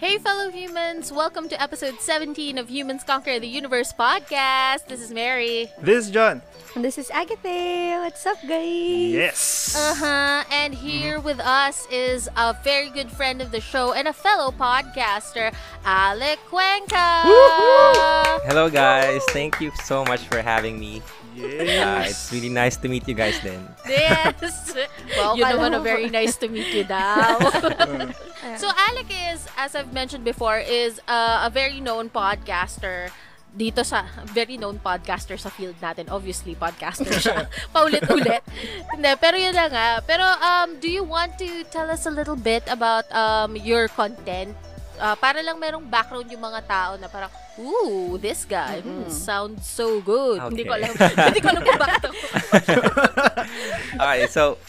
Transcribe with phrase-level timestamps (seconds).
[0.00, 1.12] Hey, fellow humans!
[1.12, 4.86] Welcome to episode 17 of Humans Conquer the Universe podcast.
[4.86, 5.70] This is Mary.
[5.78, 6.40] This is John.
[6.74, 8.00] And this is Agatha.
[8.00, 9.12] What's up, guys?
[9.12, 9.76] Yes.
[9.76, 10.44] Uh huh.
[10.50, 14.50] And here with us is a very good friend of the show and a fellow
[14.52, 15.52] podcaster,
[15.84, 17.20] Alec Cuenca.
[17.26, 18.40] Woohoo!
[18.46, 21.02] Hello guys, thank you so much for having me.
[21.30, 22.10] Uh, Yes.
[22.10, 23.62] it's really nice to meet you guys then.
[23.86, 24.74] Yes.
[25.16, 27.38] Well, you naman a mo- very nice to meet you daw.
[28.62, 33.10] so Alec is, as I've mentioned before, is uh, a very known podcaster
[33.50, 36.06] dito sa very known podcaster sa field natin.
[36.06, 37.50] Obviously, podcaster siya.
[37.74, 38.46] Paulit-ulit.
[38.94, 39.88] Hindi, pero yun na nga.
[40.06, 44.54] Pero um, do you want to tell us a little bit about um, your content?
[45.00, 49.64] Uh, para lang merong background yung mga tao na parang, ooh, this guy hmm, sounds
[49.64, 50.44] so good.
[50.52, 50.92] Hindi ko alam.
[50.92, 51.16] Okay.
[51.16, 52.16] Hindi ko alam kung bakit ako.
[54.00, 54.60] Okay, so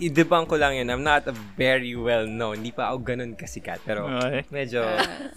[0.00, 0.88] i-debunk ko lang yun.
[0.88, 2.64] I'm not a very well known.
[2.64, 3.84] Hindi pa ako ganun kasikat.
[3.84, 4.48] Pero Okay.
[4.48, 4.84] medyo,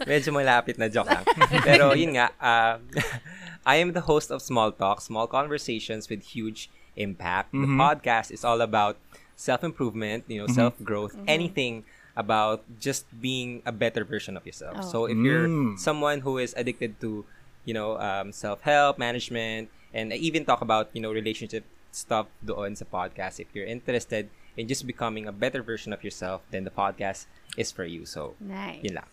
[0.08, 1.24] medyo malapit na joke lang.
[1.64, 2.80] Pero yun nga, uh,
[3.68, 7.54] I am the host of Small Talk, small conversations with huge impact.
[7.54, 8.98] The podcast is all about
[9.38, 14.84] self-improvement, you know, self-growth, anything about just being a better version of yourself.
[14.84, 15.80] So if you're Mm.
[15.80, 17.24] someone who is addicted to,
[17.64, 22.76] you know, um, self-help, management, and I even talk about, you know, relationship stuff doon
[22.76, 23.40] sa podcast.
[23.40, 27.72] If you're interested in just becoming a better version of yourself, then the podcast is
[27.72, 28.04] for you.
[28.08, 28.84] So, Nice.
[28.84, 29.10] yun lang.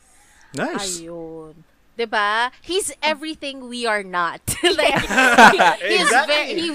[0.54, 0.98] Nice.
[1.02, 1.62] Ayun.
[1.98, 2.54] 'Di ba?
[2.62, 4.38] He's everything we are not.
[4.62, 5.02] like
[5.82, 6.30] he's Exactly.
[6.30, 6.68] very he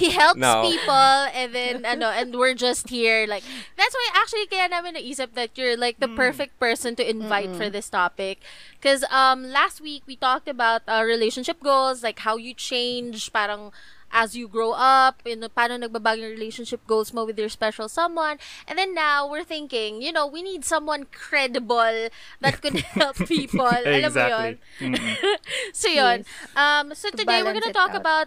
[0.00, 0.64] he helps No.
[0.64, 3.44] people and then ano and we're just here like
[3.76, 7.68] that's why actually kaya namin naisip that you're like the perfect person to invite for
[7.68, 8.40] this topic
[8.80, 13.70] cuz um last week we talked about uh, relationship goals like how you change parang
[14.10, 17.86] as you grow up, you know, paano nagbabago yung relationship goals mo with your special
[17.86, 18.42] someone.
[18.66, 22.10] And then now, we're thinking, you know, we need someone credible
[22.42, 23.70] that could help people.
[23.70, 24.58] Alam mo yun?
[24.82, 25.14] Exactly.
[25.72, 26.26] so yun.
[26.58, 28.02] Um, so To today we're gonna talk out.
[28.02, 28.26] about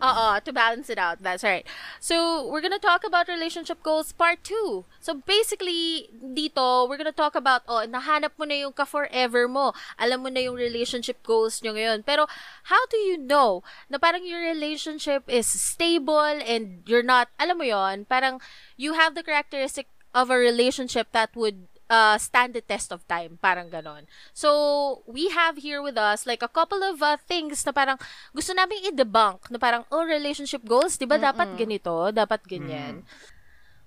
[0.00, 1.22] uh to balance it out.
[1.22, 1.66] That's right.
[2.00, 4.84] So we're gonna talk about relationship goals part two.
[5.00, 9.72] So basically, dito, we're gonna talk about, oh, nahanap mo na yung ka-forever mo.
[9.98, 12.04] Alam mo na yung relationship goals nyo ngayon.
[12.04, 12.26] Pero,
[12.68, 17.64] how do you know na parang your relationship is stable and you're not, alam mo
[17.64, 18.40] yon parang
[18.76, 23.40] you have the characteristic of a relationship that would uh, stand the test of time.
[23.40, 24.04] Parang ganon.
[24.32, 27.98] So, we have here with us like a couple of uh, things na parang
[28.32, 32.12] gusto namin i-debunk na parang, oh, relationship goals, di ba dapat ganito?
[32.12, 33.02] Dapat ganyan.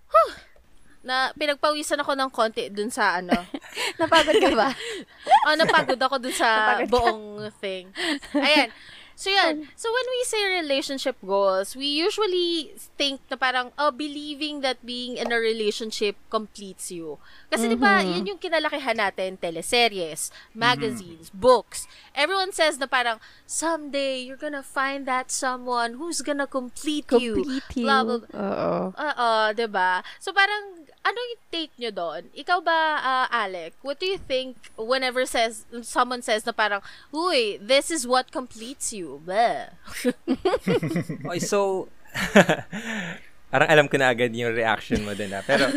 [0.09, 0.31] Huh!
[1.01, 3.34] Na pinagpawisan ako ng konti dun sa ano.
[4.01, 4.69] Napagod ka ba?
[5.50, 7.89] oh, napagod ako dun sa buong thing.
[8.38, 8.69] Ayan.
[9.22, 9.70] So, yan.
[9.78, 15.22] So, when we say relationship goals, we usually think na parang, oh, believing that being
[15.22, 17.22] in a relationship completes you.
[17.54, 18.12] Kasi, di ba, Mm-hmm.
[18.18, 21.86] yun yung kinalakihan natin, teleseries, magazines, books.
[22.18, 27.46] Everyone says na parang, someday, you're gonna find that someone who's gonna complete, you.
[27.46, 27.86] Complete you.
[27.86, 28.34] Blah, blah, blah.
[28.34, 28.74] Oo.
[28.98, 30.02] Oo, 'di ba?
[30.18, 32.29] So parang ano yung take nyo doon?
[32.38, 33.73] Ikaw ba, uh, Alec?
[33.81, 38.94] What do you think whenever says someone says na parang, "Uy, this is what completes
[38.94, 39.73] you." Blah.
[41.31, 41.89] Okay, so,
[43.51, 45.44] parang alam ko na agad yung reaction mo din ah.
[45.44, 45.67] Pero,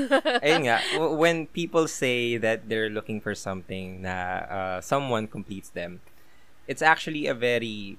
[0.45, 4.15] ayun nga, w- when people say that they're looking for something na
[4.47, 6.05] uh, someone completes them,
[6.69, 7.97] it's actually a very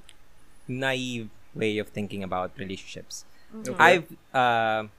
[0.67, 3.25] naive way of thinking about relationships.
[3.55, 3.79] Mm-hmm.
[3.79, 4.91] I've, uh,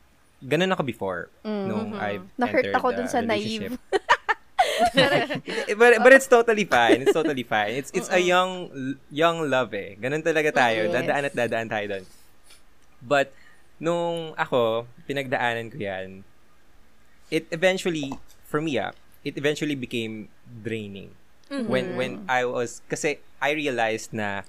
[0.42, 2.40] ganun ako before nung I've Mm-hmm.
[2.40, 3.78] Na-hurt entered ako dun sa naive.
[5.80, 7.02] but but it's totally fine.
[7.06, 7.80] It's totally fine.
[7.80, 8.68] It's it's a young
[9.08, 9.96] young love eh.
[9.96, 10.88] Ganun talaga tayo.
[10.88, 10.92] Yes.
[10.92, 12.04] Dadaan at dadaan tayo doon.
[13.00, 13.32] But
[13.80, 16.24] nung ako pinagdaanan ko 'yan,
[17.32, 18.92] it eventually for me ah,
[19.24, 20.28] it eventually became
[20.64, 21.12] draining.
[21.46, 24.42] When when I was kasi I realized na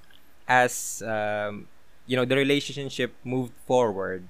[0.50, 1.70] as um,
[2.08, 4.26] you know, the relationship moved forward,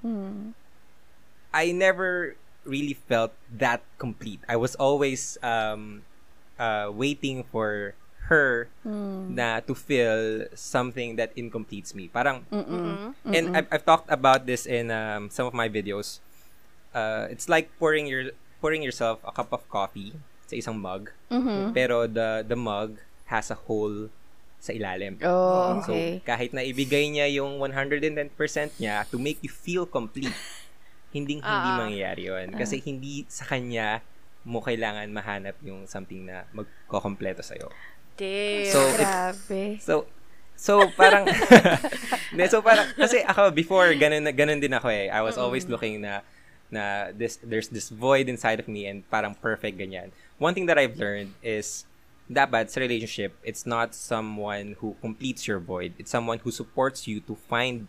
[1.57, 4.45] I never really felt that complete.
[4.45, 6.05] I was always um,
[6.59, 7.97] uh, waiting for
[8.29, 8.67] her
[9.33, 12.11] na to feel something that incompletes me.
[12.11, 12.43] Parang,
[13.25, 16.19] and I've, I've talked about this in um, some of my videos.
[16.93, 20.11] Uh, it's like pouring your pouring yourself a cup of coffee
[20.45, 21.09] sa isang mug,
[21.73, 24.11] pero the the mug has a hole
[24.59, 25.21] sa ilalim.
[25.23, 26.19] Oh, So, okay.
[26.25, 28.01] kahit na ibigay niya yung 110%
[28.75, 30.33] niya to make you feel complete,
[31.11, 31.79] hindi hindi Ah.
[31.79, 32.47] mangyayari yun.
[32.53, 34.01] Kasi hindi sa kanya
[34.43, 37.67] mo kailangan mahanap yung something na magkokompleto sa'yo.
[38.15, 38.71] Damn.
[38.71, 39.61] So, if- Grabe.
[39.79, 39.93] So,
[40.55, 41.27] so parang,
[42.31, 45.07] Hindi, so parang, kasi ako, before, ganun, ganun din ako eh.
[45.07, 46.23] I was always looking na,
[46.67, 50.11] na this, there's this void inside of me and parang perfect ganyan.
[50.39, 51.85] One thing that I've learned is,
[52.27, 55.95] dapat sa relationship, it's not someone who completes your void.
[55.95, 57.87] It's someone who supports you to find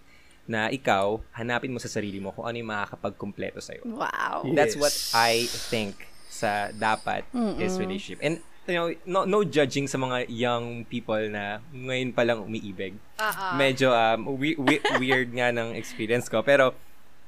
[0.48, 3.84] na ikaw, hanapin mo sa sarili mo kung ano yung makakapag-kumpleto sa'yo.
[3.84, 4.48] Wow.
[4.56, 4.80] That's Yes.
[4.80, 7.28] what I think sa dapat
[7.60, 8.18] is relationship.
[8.18, 12.96] And you know, no, no judging sa mga young people na ngayon pa lang umiibig.
[13.16, 13.52] Ah.
[13.54, 16.40] Medyo um, we- we- weird nga ng experience ko.
[16.40, 16.72] Pero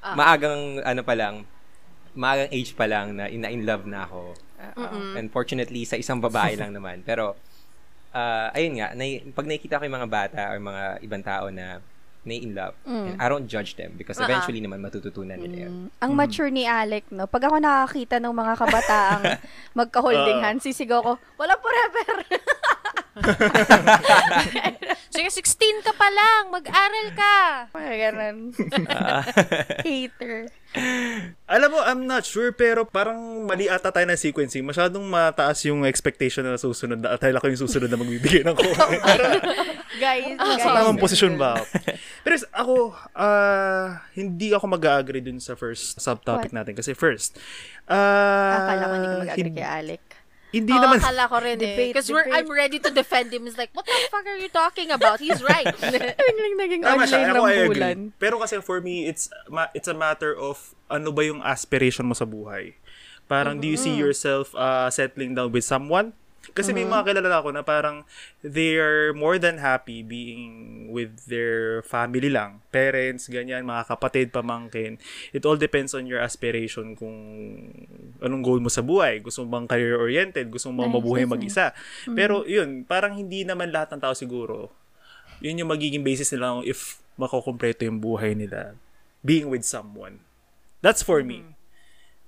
[0.00, 0.16] Ah.
[0.16, 1.44] maagang ano pa lang,
[2.16, 4.32] maagang age pa lang na in, in love na ako.
[4.76, 5.12] Mm-mm.
[5.18, 7.04] Unfortunately, sa isang babae lang naman.
[7.04, 7.36] Pero,
[8.10, 11.84] ah, ayun nga, na, pag nakikita ko yung mga bata or mga ibang tao na
[12.20, 14.28] na in love, and I don't judge them because ah.
[14.28, 15.88] eventually naman matututunan nila yun.
[16.04, 17.24] Ang mature ni Alec, no?
[17.24, 19.22] Pag ako nakakita ng mga kabataang
[19.78, 20.44] magka-holding Oo.
[20.44, 22.20] hands, sisigaw ko, walang forever!
[25.10, 26.54] Sige, 16 ka pa lang.
[26.54, 27.36] Mag-aral ka.
[27.74, 28.36] Mga ganun.
[29.86, 30.46] Hater.
[31.50, 34.62] Alam mo, I'm not sure, pero parang mali ata tayo ng sequencing.
[34.62, 37.18] Masyadong mataas yung expectation na susunod na.
[37.18, 39.02] At ako yung susunod na magbibigay ng comment.
[39.98, 40.62] Guys, Ah, guys.
[40.62, 41.64] Sa tamang posisyon ba ako?
[42.22, 42.74] Pero ako,
[43.12, 46.62] ah, hindi ako mag-agree dun sa first subtopic What?
[46.62, 46.78] natin.
[46.78, 47.34] Kasi first,
[47.90, 50.02] ah, Akala ko hindi ka mag-agree hin- kay Alec.
[50.50, 51.62] Hindi Oo, naman, akala ko rin eh.
[51.62, 52.42] Debate, Because we're, debate.
[52.42, 53.46] I'm ready to defend him.
[53.46, 55.22] He's like, what the fuck are you talking about?
[55.22, 55.66] He's right.
[56.26, 57.30] Biglang naging Tama siya.
[57.30, 57.94] online Ako, I agree.
[58.18, 59.30] Pero kasi for me, it's
[59.78, 62.74] it's a matter of ano ba yung aspiration mo sa buhay.
[63.30, 66.18] Parang, do you see yourself uh, settling down with someone?
[66.50, 68.08] Kasi may mga kilala ako na parang
[68.40, 72.64] they are more than happy being with their family lang.
[72.72, 74.96] Parents, ganyan, mga kapatid, pamangkin.
[75.36, 77.16] It all depends on your aspiration kung
[78.24, 79.20] anong goal mo sa buhay.
[79.20, 80.48] Gusto mo bang career-oriented?
[80.48, 81.76] Gusto mo bang mabuhay mag-isa?
[82.16, 84.72] Pero yun, parang hindi naman lahat ng tao siguro
[85.40, 88.76] yun yung magiging basis nila if makukumpleto yung buhay nila
[89.24, 90.20] being with someone.
[90.84, 91.56] That's for me.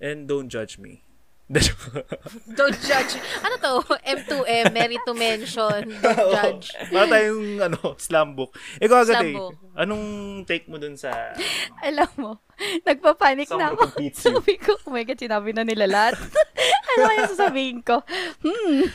[0.00, 1.04] And don't judge me.
[2.58, 3.20] Don't judge.
[3.44, 3.72] Ano to?
[4.08, 5.92] M2M, merit to mention.
[6.00, 6.72] Don't judge.
[6.88, 8.56] Para tayong ano, slam book.
[8.80, 9.34] Ikaw agad Slam eh.
[9.36, 9.54] book.
[9.76, 10.04] Anong
[10.48, 11.36] take mo dun sa...
[11.86, 12.30] Alam mo,
[12.88, 13.84] nagpapanik Someone na ako.
[14.16, 16.16] Sabi ko, oh my God, sinabi na nila lahat.
[16.96, 18.00] ano kaya sasabihin ko?
[18.40, 18.88] Hmm.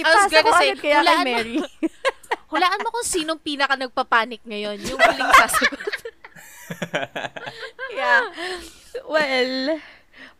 [0.00, 1.28] Ipasa ko say, agad kaya kay hulaan mo.
[1.28, 1.56] Mary.
[2.48, 4.80] Hulaan mo kung sinong pinaka nagpapanik ngayon.
[4.80, 5.80] Yung huling sasagot.
[7.92, 8.22] yeah.
[9.04, 9.80] Well,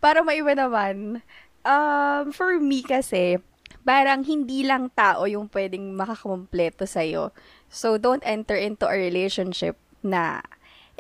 [0.05, 1.25] para maiba naman,
[1.65, 3.41] um, for me kasi,
[3.89, 7.33] parang hindi lang tao yung pwedeng makakompleto sa'yo.
[7.73, 10.45] So, don't enter into a relationship na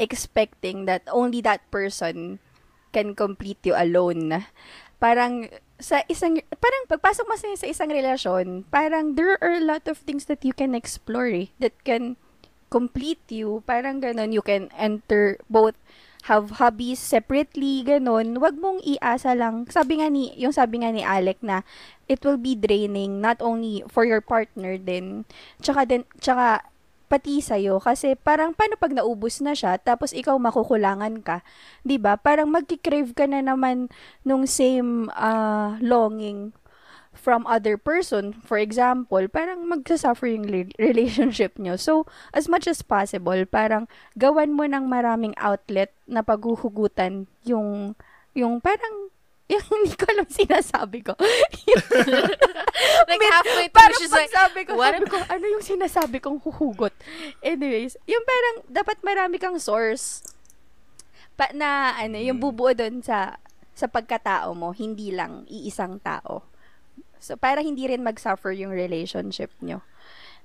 [0.01, 2.41] expecting that only that person
[2.97, 4.49] can complete you alone.
[4.97, 9.85] Parang sa isang parang pagpasok mo sa, sa isang relasyon, parang there are a lot
[9.85, 12.17] of things that you can explore eh, that can
[12.73, 13.61] complete you.
[13.69, 15.77] Parang ganun, you can enter both
[16.25, 18.41] have hobbies separately, ganun.
[18.41, 19.69] Wag mong iasa lang.
[19.69, 21.61] Sabi nga ni, yung sabi nga ni Alec na
[22.09, 25.29] it will be draining not only for your partner din,
[25.61, 26.65] tsaka din, tsaka
[27.13, 27.77] pati sa'yo.
[27.77, 31.45] Kasi parang paano pag naubos na siya, tapos ikaw makukulangan ka,
[32.01, 33.93] ba Parang magkikrave ka na naman
[34.25, 36.57] nung same ah, longing
[37.15, 38.35] from other person.
[38.43, 41.79] For example, parang magsasuffer yung re- relationship nyo.
[41.79, 43.87] So, as much as possible, parang
[44.19, 47.95] gawan mo ng maraming outlet na paghuhugutan yung,
[48.35, 49.09] yung parang,
[49.53, 51.15] yung hindi ko alam sinasabi ko.
[53.09, 56.43] like halfway through, parang she's like, sabi ko, what sabi ko, ano yung sinasabi kong
[56.43, 56.93] huhugot?
[57.41, 60.27] Anyways, yung parang, dapat marami kang source
[61.39, 63.39] pa, na, ano, yung bubuo doon sa,
[63.75, 66.54] sa pagkatao mo, hindi lang iisang tao.
[67.25, 69.81] So, para hindi rin mag-suffer yung relationship nyo.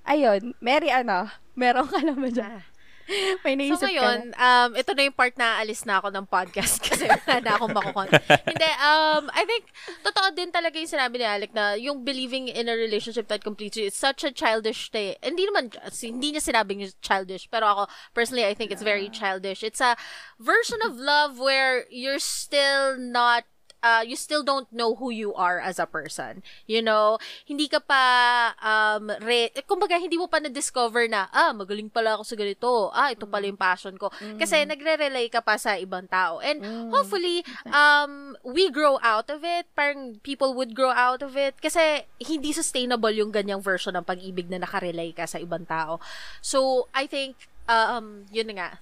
[0.08, 1.28] Ayun, Mary, ano,
[1.60, 2.64] meron ka naman dyan.
[3.44, 4.70] May So naisip ngayon, ka na.
[4.70, 7.74] um, ito na yung part na alis na ako ng podcast kasi wala na akong
[7.74, 8.10] makukon.
[8.46, 9.66] Hindi, um, I think,
[10.06, 13.82] totoo din talaga yung sinabi ni Alec na yung believing in a relationship that completes
[13.82, 15.18] you is such a childish thing.
[15.26, 17.84] Hindi naman, hindi niya sinabing childish, pero ako,
[18.14, 19.66] personally, I think it's very childish.
[19.66, 19.98] It's a
[20.38, 23.44] version of love where you're still not
[23.84, 26.44] uh, you still don't know who you are as a person.
[26.68, 27.18] You know,
[27.48, 28.04] hindi ka pa,
[28.60, 32.92] um, re- eh, kumbaga, hindi mo pa na-discover na, ah, magaling pala ako sa ganito.
[32.92, 34.12] Ah, ito pala yung passion ko.
[34.38, 36.40] Kasi nagre-relay ka pa sa ibang tao.
[36.44, 39.68] And hopefully, um, we grow out of it.
[39.74, 41.58] Parang people would grow out of it.
[41.60, 46.00] Kasi hindi sustainable yung ganyang version ng pag-ibig na nakarelay ka sa ibang tao.
[46.44, 47.36] So, I think,
[47.70, 48.82] um, yun nga,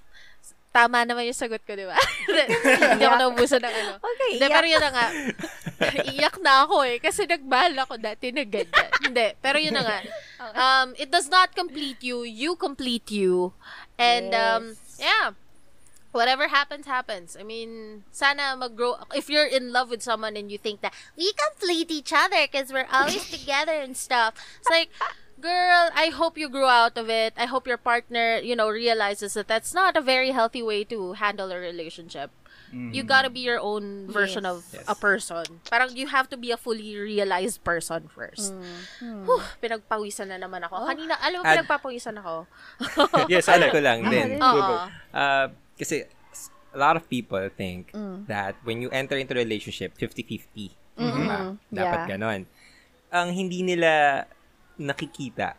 [0.78, 1.98] tama naman yung sagot ko, di ba?
[2.94, 3.92] Hindi ako naubusan ng ano.
[3.98, 4.50] Okay, iyak.
[4.54, 5.06] pero yun na nga.
[6.14, 6.98] Iyak na ako eh.
[7.02, 8.90] Kasi nagmahal ako dati na ganyan.
[9.02, 9.98] Hindi, pero yun na nga.
[10.54, 12.22] Um, it does not complete you.
[12.22, 13.54] You complete you.
[13.98, 15.34] And, um, yeah.
[16.10, 17.36] whatever happens, happens.
[17.38, 18.96] I mean, sana mag-grow.
[19.14, 22.72] If you're in love with someone and you think that we complete each other because
[22.72, 24.90] we're always together and stuff, it's like,
[25.40, 27.32] girl, I hope you grow out of it.
[27.36, 31.14] I hope your partner, you know, realizes that that's not a very healthy way to
[31.14, 32.30] handle a relationship.
[32.68, 34.52] You gotta be your own version Yes.
[34.52, 34.84] of Yes.
[34.84, 35.44] a person.
[35.72, 38.52] Parang you have to be a fully realized person first.
[39.00, 40.84] Whew, pinagpawisan na naman ako.
[40.84, 42.44] Kanina, alam mo, Ad- pinagpapawisan ako.
[43.32, 44.36] yes, ano ko lang din.
[44.36, 44.84] Oo.
[45.16, 45.48] Uh,
[45.80, 46.04] kasi
[46.76, 47.88] a lot of people think
[48.28, 50.68] that when you enter into a relationship, 50-50.
[50.92, 51.56] Diba?
[51.72, 52.08] Dapat Yeah.
[52.20, 52.40] ganon.
[53.08, 54.28] Ang hindi nila
[54.78, 55.58] nakikita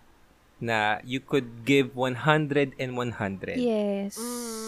[0.59, 3.55] na you could give 100 and 100.
[3.55, 4.19] Yes.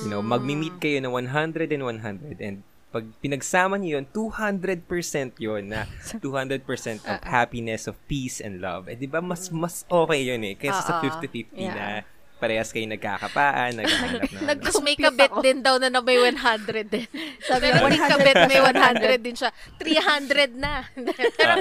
[0.04, 2.58] You know, magmi-meet kayo na 100 and 100 and
[2.92, 4.84] pag pinagsama niyo yun, 200%
[5.40, 5.88] yun na
[6.24, 6.64] 200%
[7.08, 8.92] of happiness, of peace and love.
[8.92, 11.08] Eh, di ba mas, mas okay yun eh, kaysa sa Oo.
[11.08, 11.72] 50-50 Yeah.
[11.76, 11.86] na
[12.42, 14.26] parehas kayo nagkakapaan, naghahanap
[14.86, 17.06] may kabit din daw na na may 100 din.
[17.48, 19.54] Sabi Pero mo, may 100 kabit may 100 100 din siya.
[19.78, 20.82] 300 na.
[21.38, 21.54] pero,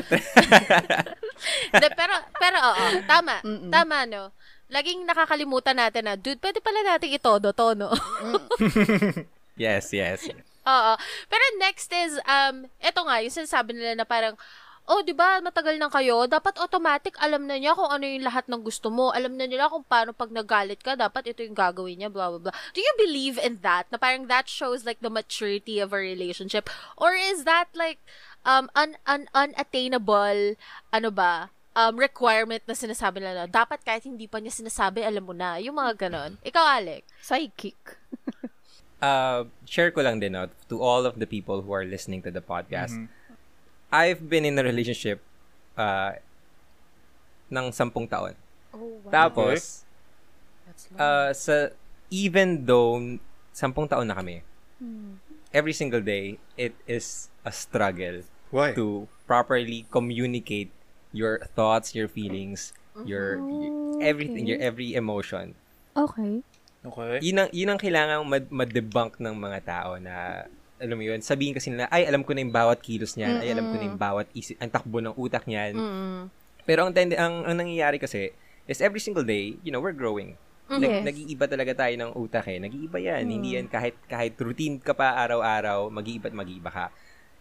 [1.77, 3.45] De, pero, pero oo, tama.
[3.69, 4.33] Tama, no?
[4.73, 7.93] Laging nakakalimutan natin na, dude, pwede pala natin itodo to, no?
[9.61, 10.33] yes, yes.
[10.65, 10.93] Oo.
[11.29, 14.39] Pero next is, um, eto nga, yung sinasabi nila na parang,
[14.91, 18.51] oh, di ba, matagal na kayo, dapat automatic alam na niya kung ano yung lahat
[18.51, 19.15] ng gusto mo.
[19.15, 22.51] Alam na nila kung paano pag nagalit ka, dapat ito yung gagawin niya, blah, blah,
[22.51, 22.57] blah.
[22.75, 23.87] Do you believe in that?
[23.95, 26.67] Na parang that shows like the maturity of a relationship?
[26.99, 28.03] Or is that like,
[28.43, 30.59] um, un, un, unattainable,
[30.91, 35.33] ano ba, um, requirement na sinasabi nila, dapat kahit hindi pa niya sinasabi, alam mo
[35.33, 35.63] na.
[35.63, 36.43] Yung mga ganon.
[36.43, 37.07] Ikaw, Alec.
[37.23, 37.79] Psychic.
[39.01, 42.29] Uh, share ko lang din no, to all of the people who are listening to
[42.29, 43.09] the podcast.
[43.91, 45.19] I've been in a relationship
[45.75, 46.15] uh,
[47.51, 48.39] ng sampung taon.
[48.71, 49.11] Oh, wow.
[49.11, 49.83] Tapos,
[50.67, 51.55] That's uh, sa,
[52.11, 53.19] even though
[53.51, 54.47] sampung taon na kami,
[55.53, 58.23] every single day, it is a struggle
[58.55, 58.73] Why?
[58.79, 60.71] to properly communicate
[61.11, 62.73] your thoughts, your feelings,
[63.05, 65.59] your, your everything, your every emotion.
[65.97, 66.43] Okay.
[66.81, 67.21] Okay.
[67.21, 70.47] Yun ang, yun ang kailangan mad- ma-debunk ng mga tao na
[70.81, 73.53] alam mo yun, sabihin kasi nila, ay, alam ko na yung bawat kilos niyan, ay,
[73.53, 75.77] alam ko na yung bawat isip, ang takbo ng utak niyan.
[75.77, 76.23] Mm.
[76.65, 78.33] Pero ang, tende, ang, ang nangyayari kasi,
[78.65, 80.41] is every single day, you know, we're growing.
[80.71, 81.03] Nag, Yes.
[81.03, 82.63] Nag-iiba talaga tayo ng utak eh.
[82.63, 83.27] Nag-iiba yan.
[83.27, 86.87] Hindi yan kahit, kahit routine ka pa araw-araw, mag-iiba at mag-iiba ka.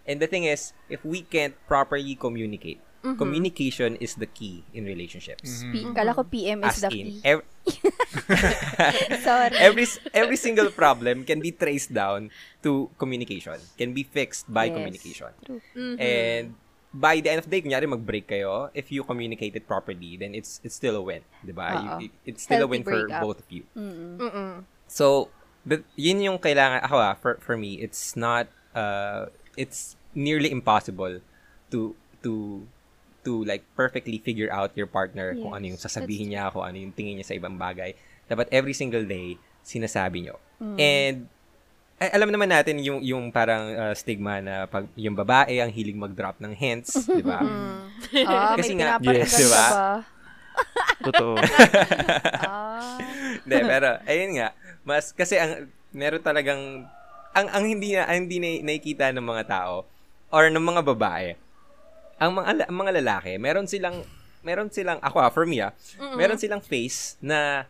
[0.10, 2.82] And the thing is, if we can't properly communicate,
[3.18, 5.64] communication is the key in relationships.
[5.72, 7.22] P- Kala ko PM is As the in, key.
[7.24, 7.48] ev-
[9.24, 9.56] Sorry.
[9.58, 12.30] every every single problem can be traced down
[12.64, 13.58] to communication.
[13.78, 14.76] Can be fixed by Yes.
[14.76, 15.32] communication.
[15.46, 15.62] True.
[15.98, 16.56] And
[16.90, 20.34] by the end of the day, kunyari mag-break kayo, if you communicate it properly, then
[20.34, 22.02] it's it's still a win, 'di ba?
[22.26, 23.22] It's still a Healthy win for breakup.
[23.22, 23.64] both of you.
[23.78, 24.66] Mm-mm.
[24.90, 25.30] So,
[25.62, 31.22] the, yun yung kailangan, ako ah, for, for me, it's not, uh, it's nearly impossible
[31.70, 31.94] to,
[32.26, 32.66] to,
[33.30, 36.82] to like perfectly figure out your partner kung Yes, ano yung sasabihin niya, kung ano
[36.82, 37.94] yung tingin niya sa ibang bagay.
[38.26, 40.42] Dapat every single day, sinasabi nyo.
[40.58, 40.78] Mm.
[40.82, 41.18] And,
[42.00, 46.00] ay, alam naman natin yung yung parang uh, stigma na pag yung babae ang hilig
[46.00, 47.44] mag-drop ng hints, 'di ba?
[48.24, 49.36] Ah, Kasi may nga- Yes.
[49.36, 49.66] Diba?
[49.70, 49.92] ba?
[51.12, 51.36] Totoo.
[52.50, 52.96] Ah.
[53.44, 54.50] Hindi, pero ayun nga,
[54.88, 56.88] mas kasi ang meron talagang
[57.36, 59.86] ang ang hindi na ang hindi na, nakikita ng mga tao
[60.32, 61.36] or ng mga babae.
[62.20, 64.04] Ang mga ang mga lalaki, meron silang
[64.44, 65.72] meron silang ako ah, for me ah,
[66.16, 67.68] meron silang face na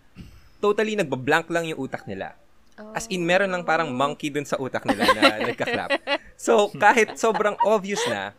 [0.60, 2.36] totally nagba-blank lang yung utak nila.
[2.96, 6.00] As in, meron lang parang monkey dun sa utak nila na nagka-clap.
[6.40, 8.32] So, kahit sobrang obvious na,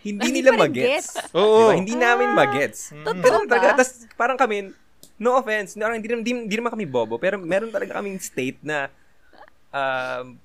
[0.00, 0.88] hindi Hindi nila pa rin magets.
[0.88, 1.36] gets.
[1.36, 1.68] Oo.
[1.68, 1.76] Diba?
[1.76, 2.80] Hindi namin magets.
[2.92, 3.84] Totoo talaga.
[3.84, 4.72] Tas parang kami,
[5.20, 8.88] no offense, no, hindi, hindi, hindi naman kami bobo, pero meron talaga kaming state na,
[9.68, 10.36] um,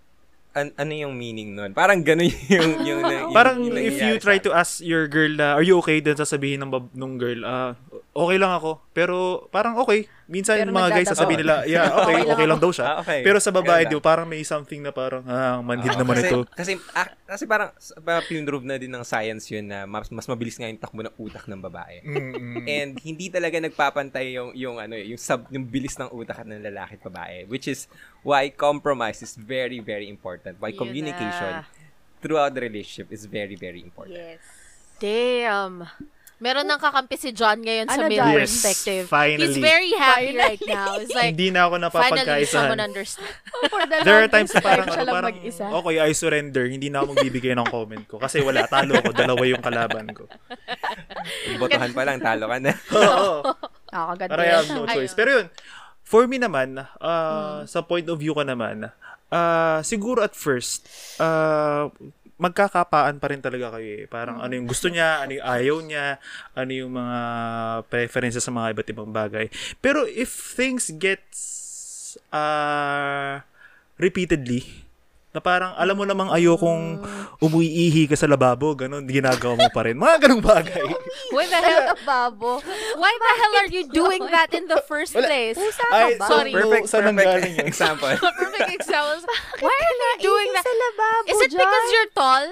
[0.59, 1.71] an- ano yung meaning nun?
[1.71, 5.55] Parang ganun yung, yung, yung, Parang yung if you try to ask your girl na,
[5.55, 6.03] are you okay?
[6.03, 7.79] Then sasabihin ng, bab- nung girl, ah,
[8.13, 8.81] okay lang ako.
[8.91, 10.09] Pero parang okay.
[10.29, 12.85] Minsan Pero mga guys sasabihin nila, yeah, okay, Okay lang okay lang daw siya.
[12.85, 13.25] Ah, okay.
[13.25, 16.29] Pero sa babae, di ba, parang may something na parang, ah, manhid Oo, naman kasi,
[16.29, 16.39] ito.
[16.53, 17.69] Kasi, ah, kasi parang,
[18.29, 21.49] pinrove na din ng science yun na mas, mas mabilis nga yung takbo ng utak
[21.49, 22.05] ng babae.
[22.77, 26.99] And hindi talaga nagpapantay yung yung ano yung sub yung bilis ng utak ng lalaki
[26.99, 27.89] at babae, which is
[28.21, 30.61] why compromise is very very important.
[30.61, 31.69] Why Yun communication na.
[32.21, 34.37] throughout the relationship is very very important.
[34.37, 34.43] Yes.
[34.99, 35.87] Damn.
[36.39, 38.31] Meron nang kakampi si John ngayon sa Ano, male John?
[38.31, 39.03] Yes, perspective.
[39.11, 39.43] finally.
[39.43, 40.95] He's very happy right now.
[40.95, 42.47] It's like, Hindi na ako finally napapagkaisahan.
[42.47, 43.35] someone understands.
[43.71, 45.65] For the There are times na parang, ano, parang, mag-isa.
[45.67, 46.63] okay, I surrender.
[46.65, 48.15] Hindi na ako magbibigay ng comment ko.
[48.17, 49.11] Kasi wala, talo ako.
[49.11, 50.23] Dalawa yung kalaban ko.
[51.59, 52.71] Botohan pa lang talo ka na.
[52.95, 53.35] Oo.
[53.91, 54.95] Nakakaganda Para I have no Ayun.
[54.95, 55.13] choice.
[55.13, 55.45] Pero yun,
[56.01, 58.87] for me naman, uh, sa point of view ko naman,
[59.27, 60.87] ah, siguro at first,
[61.19, 61.91] ah,
[62.39, 64.05] magkakapaan pa rin talaga kayo eh.
[64.07, 66.07] Parang ano yung gusto niya, ano yung ayaw niya,
[66.55, 67.19] ano yung mga
[67.91, 69.51] preferences sa mga iba't ibang bagay.
[69.83, 73.43] Pero if things gets uh,
[73.99, 74.88] repeatedly,
[75.29, 77.05] na parang alam mo namang ayokong
[77.37, 79.93] umuiihi ka sa lababo, ganun, ginagawa mo pa rin.
[79.93, 80.81] Mga ganung bagay.
[81.35, 82.57] Why the hell, Babo.
[82.97, 85.53] why the hell are you doing that in the first place?
[85.53, 86.25] Pusa Ay, ba?
[86.25, 86.51] so, Sorry.
[86.51, 87.69] perfect, saan nanggaling perfect yun?
[87.69, 88.09] example.
[88.41, 89.23] Perfect examples.
[89.61, 90.65] Why are you doing that?
[90.65, 92.45] sa lababo Is it because you're tall?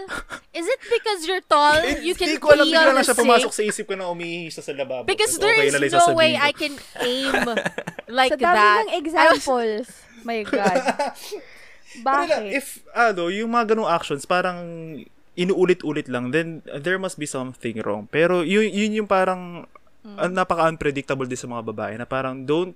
[0.53, 1.77] Is it because you're tall?
[1.99, 3.57] You can Hindi ko alam, pee bigla on na the siya pumasok sink?
[3.57, 5.03] sa isip ko na umiihi siya sa lababo.
[5.03, 6.45] Because Tapos there okay is na lang no sasabihin way ko.
[6.45, 7.33] I can aim
[8.21, 8.77] like Sa dami that.
[8.79, 9.85] ng examples.
[10.21, 10.77] My God.
[12.03, 12.41] Bakit?
[12.51, 14.57] if, ano, yung mga ganung actions, parang
[15.37, 18.09] inuulit-ulit lang, then there must be something wrong.
[18.09, 19.69] Pero yun, yun yung parang
[20.17, 22.73] ah, napaka-unpredictable din sa mga babae na parang don't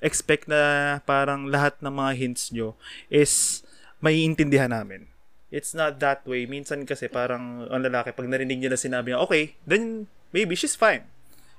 [0.00, 2.72] expect na parang lahat ng mga hints nyo
[3.12, 3.60] is
[4.00, 5.04] maiintindihan namin.
[5.48, 6.44] It's not that way.
[6.44, 11.08] Minsan kasi parang ang lalaki, pag narinig nila sinabi niya, okay, then maybe she's fine.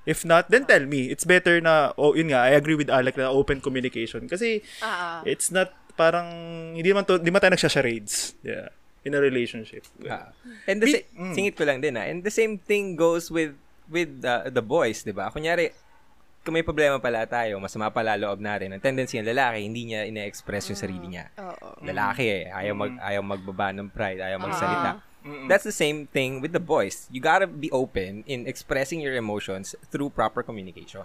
[0.06, 1.10] If not, then tell me.
[1.14, 4.26] It's better na, oh, yun nga, I agree with Alec na open communication.
[4.26, 5.22] Kasi, Ah.
[5.22, 6.28] it's not, parang,
[6.80, 8.40] hindi man to, hindi man tayo nagsha-charades.
[8.40, 8.72] Yeah.
[9.04, 9.84] In a relationship.
[10.08, 10.32] Ah.
[10.64, 11.34] And the Bi- sa- mm.
[11.36, 12.08] singit ko lang din ah.
[12.08, 13.56] And the same thing goes with
[13.88, 15.32] with uh, the boys, 'di ba?
[15.32, 15.72] Kunyari
[16.44, 18.72] kung may problema pala tayo, masama pala loob natin.
[18.72, 21.32] Ang tendency ng lalaki, hindi niya ine-express yung sarili niya.
[21.36, 21.84] Oo.
[21.84, 25.04] Lalaki eh, ayaw mag ayaw magbaba ng pride, ayaw magsalita.
[25.20, 25.52] Mm-mm.
[25.52, 27.12] That's the same thing with the boys.
[27.12, 31.04] You gotta be open in expressing your emotions through proper communication.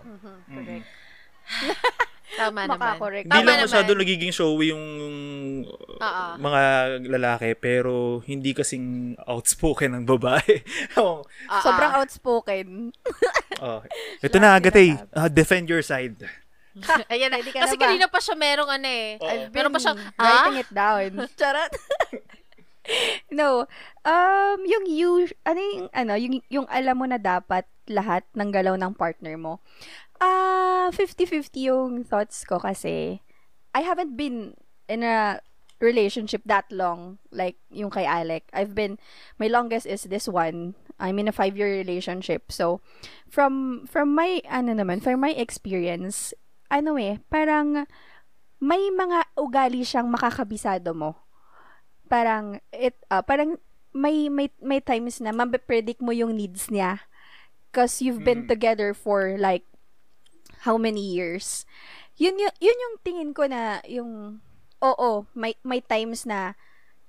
[0.49, 0.87] Correct.
[2.25, 2.81] Tama naman.
[2.81, 3.25] Makakorek.
[3.29, 3.67] Hindi Tama lang naman.
[3.69, 4.85] masyado nagiging showy yung
[6.01, 6.25] Oo.
[6.41, 6.61] mga
[7.07, 7.93] lalaki, pero
[8.25, 10.65] hindi kasing outspoken ng babae.
[11.01, 11.99] oh, Ah, Sobrang ah.
[12.01, 12.91] outspoken.
[13.65, 13.81] oh.
[14.19, 14.97] Ito na, Agatay.
[15.13, 16.17] Uh, defend your side.
[17.13, 17.39] Ayan na.
[17.39, 17.83] Ka na Kasi ba?
[17.87, 19.09] kanina pa siya merong ano eh.
[19.21, 19.43] Oo.
[19.53, 20.19] Meron pa siyang, ah?
[20.19, 21.11] Writing it down.
[21.39, 21.71] Charot.
[23.31, 23.65] no.
[24.03, 25.11] Um, yung you,
[25.47, 29.61] ano yung, ano, yung, yung alam mo na dapat lahat ng galaw ng partner mo.
[30.25, 33.21] Ah, 50-50 yung thoughts ko kasi
[33.77, 34.57] I haven't been
[34.89, 35.45] in a
[35.85, 38.49] relationship that long like yung kay Alec.
[38.57, 38.97] I've been
[39.37, 40.73] my longest is this one.
[40.97, 42.49] I'm in a five-year relationship.
[42.49, 42.81] So
[43.29, 46.33] from from my ano naman, from my experience,
[46.73, 47.85] ano eh, parang
[48.65, 51.21] may mga ugali siyang makakabisado mo.
[52.09, 53.61] Parang it ah, parang
[53.93, 57.05] may may may times na mabe-predict mo yung needs niya
[57.69, 58.51] because you've been Mm.
[58.57, 59.67] together for like
[60.65, 61.69] how many years.
[62.17, 64.41] Yun yun, yun yung tingin ko na yung
[64.81, 66.57] oo, may may times na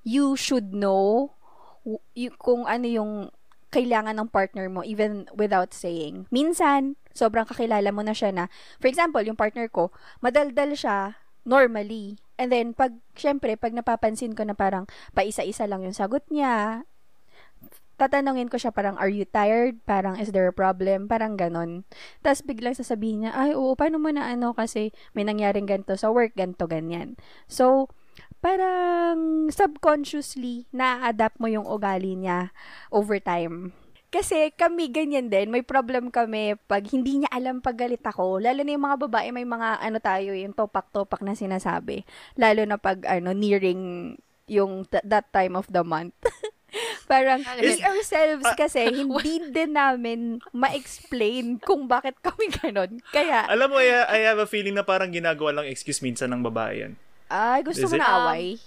[0.05, 1.33] you should know
[2.13, 3.11] y- kung ano yung
[3.73, 6.29] kailangan ng partner mo even without saying.
[6.31, 8.47] Minsan, sobrang kakilala mo na siya na,
[8.79, 9.91] for example, yung partner ko,
[10.23, 12.15] madaldal siya normally.
[12.39, 16.87] And then, pag, syempre, pag napapansin ko na parang paisa-isa lang yung sagot niya,
[17.95, 19.79] tatanungin ko siya parang, are you tired?
[19.87, 21.07] Parang, is there a problem?
[21.07, 21.87] Parang ganon.
[22.19, 26.11] Tapos biglang sasabihin niya, ay, oo, paano mo na ano kasi may nangyaring ganito sa
[26.11, 27.15] work, ganito, ganyan.
[27.47, 27.87] So,
[28.43, 32.53] parang subconsciously na-adapt mo yung ugali niya
[32.93, 33.73] over time.
[34.13, 38.39] Kasi kami ganyan din, may problem kami pag hindi niya alam pag galit ako.
[38.39, 42.07] Lalo na yung mga babae, may mga ano tayo, yung topak-topak na sinasabi.
[42.39, 44.15] Lalo na pag ano, nearing
[44.47, 46.15] yung th- that time of the month.
[47.11, 50.19] Parang, we ourselves kasi, hindi din namin
[50.51, 52.99] ma-explain kung bakit kami ganon.
[53.09, 56.43] Kaya, Alam mo, I, I have a feeling na parang ginagawa lang excuse minsan ng
[56.43, 56.93] babae yan.
[57.25, 58.01] ay, gusto Is mo it?
[58.01, 58.61] na away?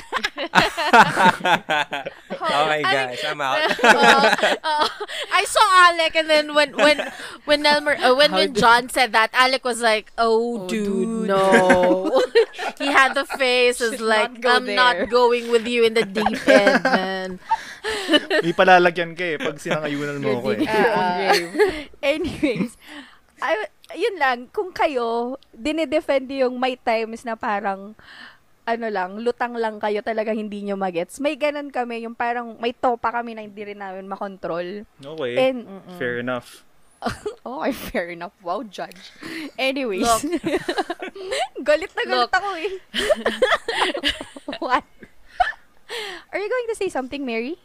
[2.40, 3.60] okay, guys, I'm out.
[3.84, 4.18] Oo,
[4.64, 4.86] oo.
[5.32, 7.12] I saw Alec and then when when
[7.44, 12.22] when Elmer uh, when when John said that Alec was like oh, dude, no
[12.80, 16.04] he had the face is like not I'm there." not going with you in the
[16.04, 17.30] deep end man
[18.44, 20.68] May palalagyan ka eh pag sinangayunan mo ako eh.
[20.68, 21.32] Ah,
[22.04, 22.76] Anyways,
[23.40, 23.56] ay,
[23.96, 27.96] yun lang, kung kayo, dinedefend yung may times na parang,
[28.76, 31.18] ano lang, lutang lang kayo talaga hindi nyo magets.
[31.18, 34.86] May ganun kami, yung parang may topa kami na hindi rin namin makontrol.
[34.98, 35.34] Okay.
[35.38, 35.66] And,
[35.98, 36.62] Fair enough.
[37.48, 38.36] oh, ay, fair enough.
[38.44, 39.12] Wow, judge.
[39.56, 40.04] Anyways.
[40.04, 40.20] Look.
[41.68, 42.32] galit na galit Look.
[42.36, 42.70] ako eh.
[44.64, 44.84] What?
[46.32, 47.56] Are you going to say something, Mary?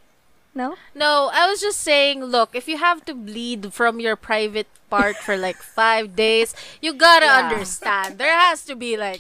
[0.56, 0.80] No?
[0.96, 5.20] no I was just saying look if you have to bleed from your private part
[5.20, 7.44] for like five days you gotta Yeah.
[7.44, 9.20] understand there has to be like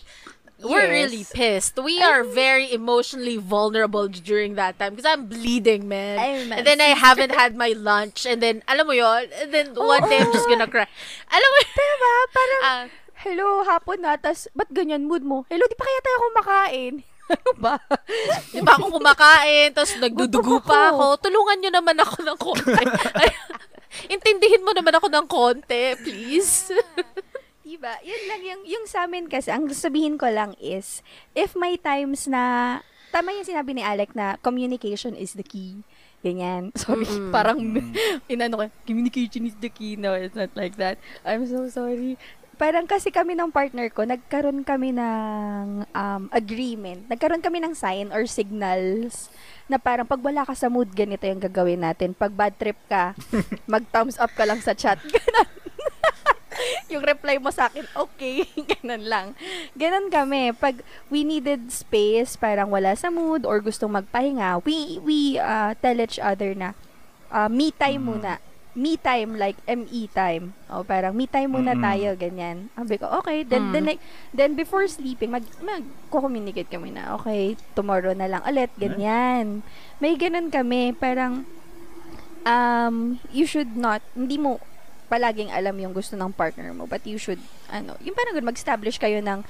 [0.65, 0.97] we're Yes.
[1.06, 1.75] really pissed.
[1.78, 6.17] We are very emotionally vulnerable during that time because I'm bleeding, man.
[6.17, 9.78] I'm and then I haven't had my lunch, and then alam mo yon, and then
[9.78, 10.89] one day I'm just gonna cry.
[11.30, 12.13] Alam mo, Diba?
[12.34, 12.84] Parang, ah,
[13.23, 15.45] hello, hapon na, tas, ba't ganyan mood mo?
[15.47, 16.95] Hello, di pa kaya tayo kumakain?
[17.25, 17.82] Ano ba?
[18.54, 21.17] Di ba ako kumakain, tapos nagdudugo pa ako.
[21.25, 22.86] Tulungan nyo naman ako ng konti.
[24.13, 26.69] Intindihin mo naman ako ng konti, please.
[27.75, 27.99] Diba?
[28.07, 31.03] Yun lang yung, yung sa amin kasi, ang sabihin ko lang is,
[31.35, 32.79] if may times na,
[33.11, 35.83] tama yung sinabi ni Alec na communication is the key.
[36.23, 36.71] Ganyan.
[36.79, 37.03] Sorry,
[37.35, 37.59] parang,
[38.31, 39.99] inano ko, communication is the key.
[39.99, 41.03] No, it's not like that.
[41.27, 42.15] I'm so sorry.
[42.55, 47.03] Parang kasi kami ng partner ko, nagkaroon kami ng um, agreement.
[47.11, 49.27] Nagkaroon kami ng sign or signals
[49.67, 52.15] na parang pag wala ka sa mood, ganito yung gagawin natin.
[52.15, 53.11] Pag bad trip ka,
[53.67, 54.95] mag-thumbs up ka lang sa chat.
[55.03, 55.74] Ganon.
[56.91, 59.28] yung reply mo sa akin, okay, ganun lang.
[59.73, 60.54] Ganun kami.
[60.56, 65.97] Pag we needed space, parang wala sa mood or gustong magpahinga, we we uh, tell
[65.97, 66.73] each other na
[67.30, 68.39] uh, me time muna.
[68.75, 70.51] Me time, like ME time.
[70.67, 71.80] O parang me time muna Mm.
[71.80, 72.67] tayo, ganyan.
[72.75, 73.47] Sabi ko, okay.
[73.47, 74.04] Then, then, like,
[74.36, 79.63] then before sleeping, mag, mag-communicate kami na, okay, tomorrow na lang ulit, ganyan.
[80.04, 81.47] May ganun kami, parang,
[82.43, 84.60] um, you should not, hindi mo
[85.06, 87.39] palaging alam yung gusto ng partner mo, but you should,
[87.70, 89.41] ano, yung parang mag-establish kayo ng,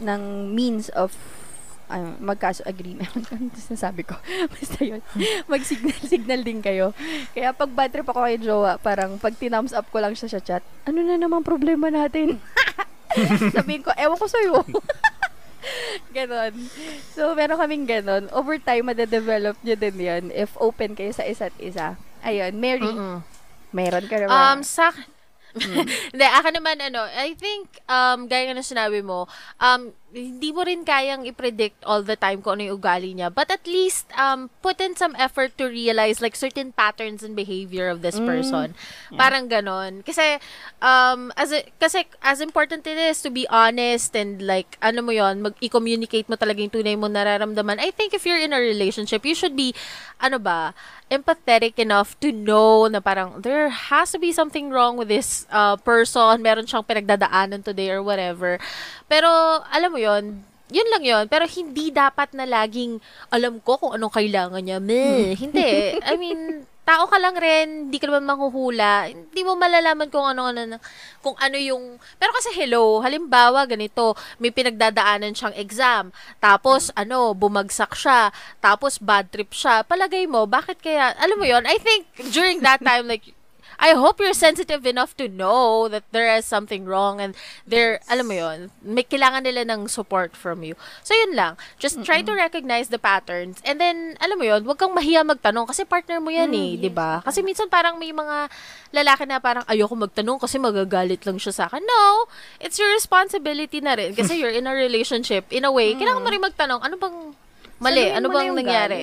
[0.00, 1.14] ng means of
[1.86, 3.10] ano, magkaso agreement.
[3.30, 4.18] Ano sabi ko?
[4.54, 5.02] Basta yun.
[5.46, 6.90] Mag-signal-signal din kayo.
[7.30, 10.40] Kaya pag bad trip ako kay Jowa, parang pag tinums up ko lang siya sa
[10.42, 12.42] chat, ano na naman problema natin?
[13.54, 14.66] Sabihin ko, ewan ko sa'yo.
[16.10, 16.52] ganon.
[17.14, 18.24] So, meron kaming ganon.
[18.34, 21.94] Over time, madedevelop nyo din yan if open kayo sa isa't isa.
[22.26, 23.22] Ayun, Mary, Mm-mm.
[23.74, 24.34] Meron ka naman.
[24.34, 24.92] Um, sa
[26.12, 29.24] Hindi, akin naman, ano, I think, um, gaya nga ng sinabi mo,
[29.56, 33.28] um, hindi mo rin kayang i-predict all the time kung ano yung ugali niya.
[33.28, 37.92] But at least, um, put in some effort to realize, like, certain patterns and behavior
[37.92, 38.72] of this person.
[39.12, 40.00] Parang ganon.
[40.00, 40.40] Kasi,
[40.80, 45.12] um, as a, kasi, as important it is to be honest and, like, ano mo
[45.12, 47.76] yon mag, i-communicate mo talaga yung tunay mo nararamdaman.
[47.76, 49.76] I think if you're in a relationship, you should be,
[50.16, 50.72] ano ba,
[51.06, 55.76] empathetic enough to know na parang there has to be something wrong with this uh,
[55.78, 56.42] person.
[56.42, 58.58] Meron siyang pinagdadaanan today or whatever.
[59.06, 59.30] Pero,
[59.70, 62.98] alam mo yon yun lang yon Pero hindi dapat na laging
[63.30, 64.82] alam ko kung anong kailangan niya.
[64.82, 65.94] Meh, hindi.
[66.02, 69.10] I mean, tao ka lang rin, hindi ka naman manghuhula.
[69.10, 70.78] Hindi mo malalaman kung ano, ano,
[71.22, 72.02] kung ano yung...
[72.18, 76.04] Pero kasi hello, halimbawa ganito, may pinagdadaanan siyang exam,
[76.42, 79.86] tapos ano, bumagsak siya, tapos bad trip siya.
[79.86, 83.34] Palagay mo, bakit kaya, alam mo yon I think during that time, like,
[83.78, 87.36] I hope you're sensitive enough to know that there is something wrong and
[87.68, 90.74] there, alam mo yon may kailangan nila ng support from you.
[91.04, 91.60] So, yun lang.
[91.76, 95.68] Just try to recognize the patterns and then, alam mo yon wag kang mahiya magtanong
[95.68, 97.20] kasi partner mo yan eh, di ba?
[97.20, 98.48] Kasi minsan parang may mga
[98.96, 101.84] lalaki na parang ayoko magtanong kasi magagalit lang siya sa akin.
[101.84, 102.28] No,
[102.62, 105.44] it's your responsibility na rin kasi you're in a relationship.
[105.52, 107.16] In a way, kailangan mo rin magtanong, ano bang
[107.76, 108.08] mali?
[108.08, 109.02] Saluhin Ano bang nangyari?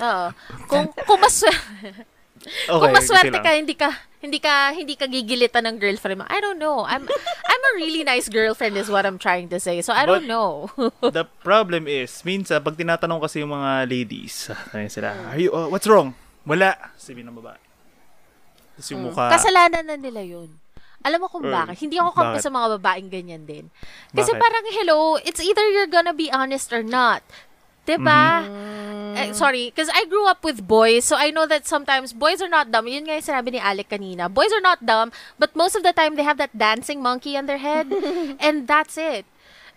[0.00, 0.26] Oo.
[0.70, 1.42] Kung, kung mas,
[2.40, 3.88] Okay, kung maswerte ka, hindi ka
[4.20, 6.26] hindi ka hindi ka gigilitan ng girlfriend mo.
[6.28, 6.84] I don't know.
[6.88, 7.04] I'm
[7.44, 9.80] I'm a really nice girlfriend is what I'm trying to say.
[9.84, 10.72] So I don't But- know.
[11.16, 15.68] The problem is, minsan, pag tinatanong kasi yung mga ladies, ayun sila, are you, uh,
[15.68, 16.16] what's wrong?
[16.48, 16.76] Wala.
[16.96, 17.60] Sabi ng babae.
[18.76, 20.48] Tapos yung mukha, Kasalanan na nila 'yun.
[21.00, 21.80] Alam mo kung Or, bakit?
[21.80, 23.72] Hindi ako kampi sa mga babaeng ganyan din.
[24.12, 24.42] Kasi Bakit?
[24.44, 27.24] parang, hello, it's either you're gonna be honest or not.
[27.90, 28.46] 'Di ba?
[28.46, 29.18] Mm-hmm.
[29.18, 32.48] Eh, sorry, because I grew up with boys, so I know that sometimes boys are
[32.48, 32.86] not dumb.
[32.86, 34.30] Yun nga yung sinabi ni Alec kanina.
[34.30, 37.50] Boys are not dumb, but most of the time they have that dancing monkey on
[37.50, 37.90] their head,
[38.38, 39.26] and that's it.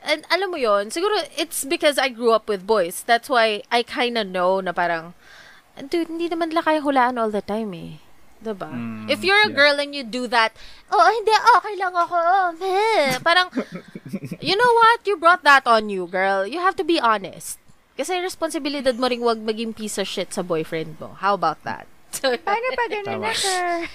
[0.05, 3.01] And alam mo yon siguro it's because I grew up with boys.
[3.01, 5.17] That's why I kind of know na parang,
[5.79, 8.03] dude, hindi naman nila kaya hulaan all the time eh.
[8.43, 8.67] Diba?
[8.67, 9.55] Mm, If you're a yeah.
[9.55, 10.51] girl and you do that,
[10.91, 12.17] oh, hindi, okay lang ako.
[12.19, 13.47] Oh, meh." Parang,
[14.43, 14.99] you know what?
[15.07, 16.43] You brought that on you, girl.
[16.43, 17.62] You have to be honest.
[17.93, 21.13] Kasi responsibilidad mo ring wag maging piece of shit sa boyfriend mo.
[21.21, 21.85] How about that?
[22.45, 23.89] Paano pa ganun na, sir?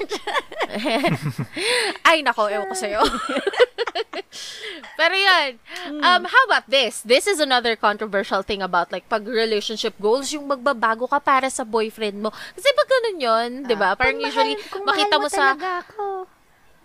[2.09, 2.99] Ay, nako, ewan ko sa'yo.
[4.99, 5.63] Pero yan.
[6.03, 7.07] Um, how about this?
[7.07, 11.63] This is another controversial thing about like pag relationship goals, yung magbabago ka para sa
[11.63, 12.31] boyfriend mo.
[12.31, 13.95] Kasi pag ganun yun, di ba?
[13.95, 16.05] Parang Kung usually, mahal- kung makita mahal mo sa, talaga ako,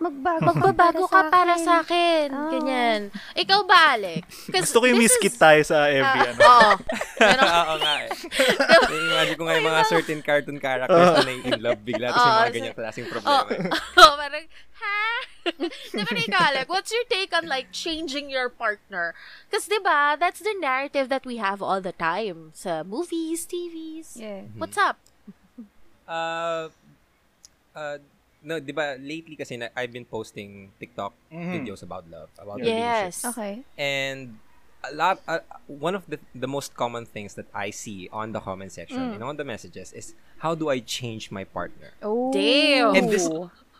[0.04, 2.28] magbago, magbabago ka para sa akin.
[2.28, 2.50] Oh.
[2.52, 3.00] Ganyan.
[3.32, 4.22] Ikaw ba, Alex?
[4.46, 6.40] 'Cause gusto ko yung miskit is- tayo sa every, ano.
[6.40, 6.70] Oo.
[7.16, 8.08] Pero, Oo nga eh.
[8.92, 12.36] Imagine ko nga yung mga certain cartoon characters na in love bigla tapos yung Oo,
[12.36, 13.48] mga so- ganyang klaseng oh, problema.
[13.48, 13.60] eh.
[14.04, 15.00] oh, parang, ha?
[15.92, 19.12] diba na ikaw, Alec, what's your take on like changing your partner?
[19.44, 24.16] Because, diba, that's the narrative that we have all the time sa movies, TVs.
[24.16, 24.48] Yeah.
[24.56, 24.96] What's up?
[26.04, 26.68] Uh,
[27.72, 27.96] uh,
[28.44, 31.52] no, di ba, lately kasi na, I've been posting TikTok Mhm.
[31.56, 32.68] videos about love, about Yes.
[32.68, 33.24] relationships.
[33.32, 33.54] Okay.
[33.74, 34.38] And
[34.84, 38.40] a lot uh, one of the the most common things that I see on the
[38.40, 39.14] comment section Mm.
[39.16, 40.12] and on the messages is
[40.44, 41.96] how do I change my partner?
[42.04, 42.28] Oh.
[42.28, 42.92] Damn.
[42.92, 43.24] And this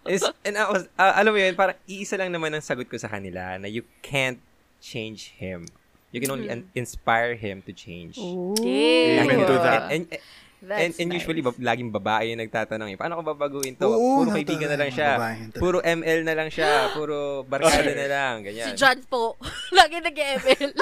[0.09, 2.96] is and I was uh, alam mo yun, parang iisa lang naman ang sagot ko
[2.96, 4.40] sa kanila na you can't
[4.81, 5.68] change him.
[6.09, 6.72] You can only Mm-hmm.
[6.72, 8.16] an- inspire him to change.
[8.16, 8.57] Ooh.
[8.57, 9.29] Damn.
[9.29, 9.92] Amen to that.
[9.92, 10.20] And, and,
[10.64, 11.53] That's and, and usually, nice.
[11.53, 13.85] ba- laging babae yung nagtatanong eh, paano ko babaguhin to?
[13.85, 15.11] Oo, puro kaibigan na lang siya.
[15.53, 16.88] Puro ML na lang siya.
[16.96, 18.35] Puro barkada na lang.
[18.40, 18.72] Si Ganyan.
[18.72, 19.37] John po.
[19.77, 20.72] Lagi nag-ML.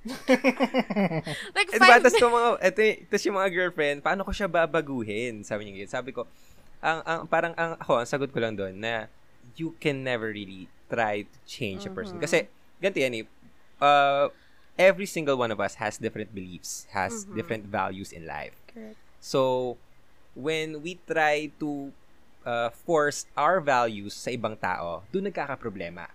[1.56, 2.80] like, five tas yung mga, eto,
[3.12, 5.44] tas yung mga girlfriend, paano ko siya babaguhin?
[5.44, 5.92] Sabi niya ganyan.
[5.92, 6.24] Sabi ko,
[6.80, 9.12] ang, ang, parang ang, ako, ang sagot ko lang doon na
[9.60, 12.16] you can never really try to change a person.
[12.16, 12.48] Kasi,
[12.80, 13.24] ganito yan eh,
[13.84, 14.32] uh,
[14.80, 18.56] every single one of us has different beliefs, has different values in life.
[18.72, 18.96] Correct.
[19.20, 19.76] So,
[20.34, 21.92] when we try to
[22.44, 26.08] uh, force our values sa ibang tao, doon nagkakaproblema.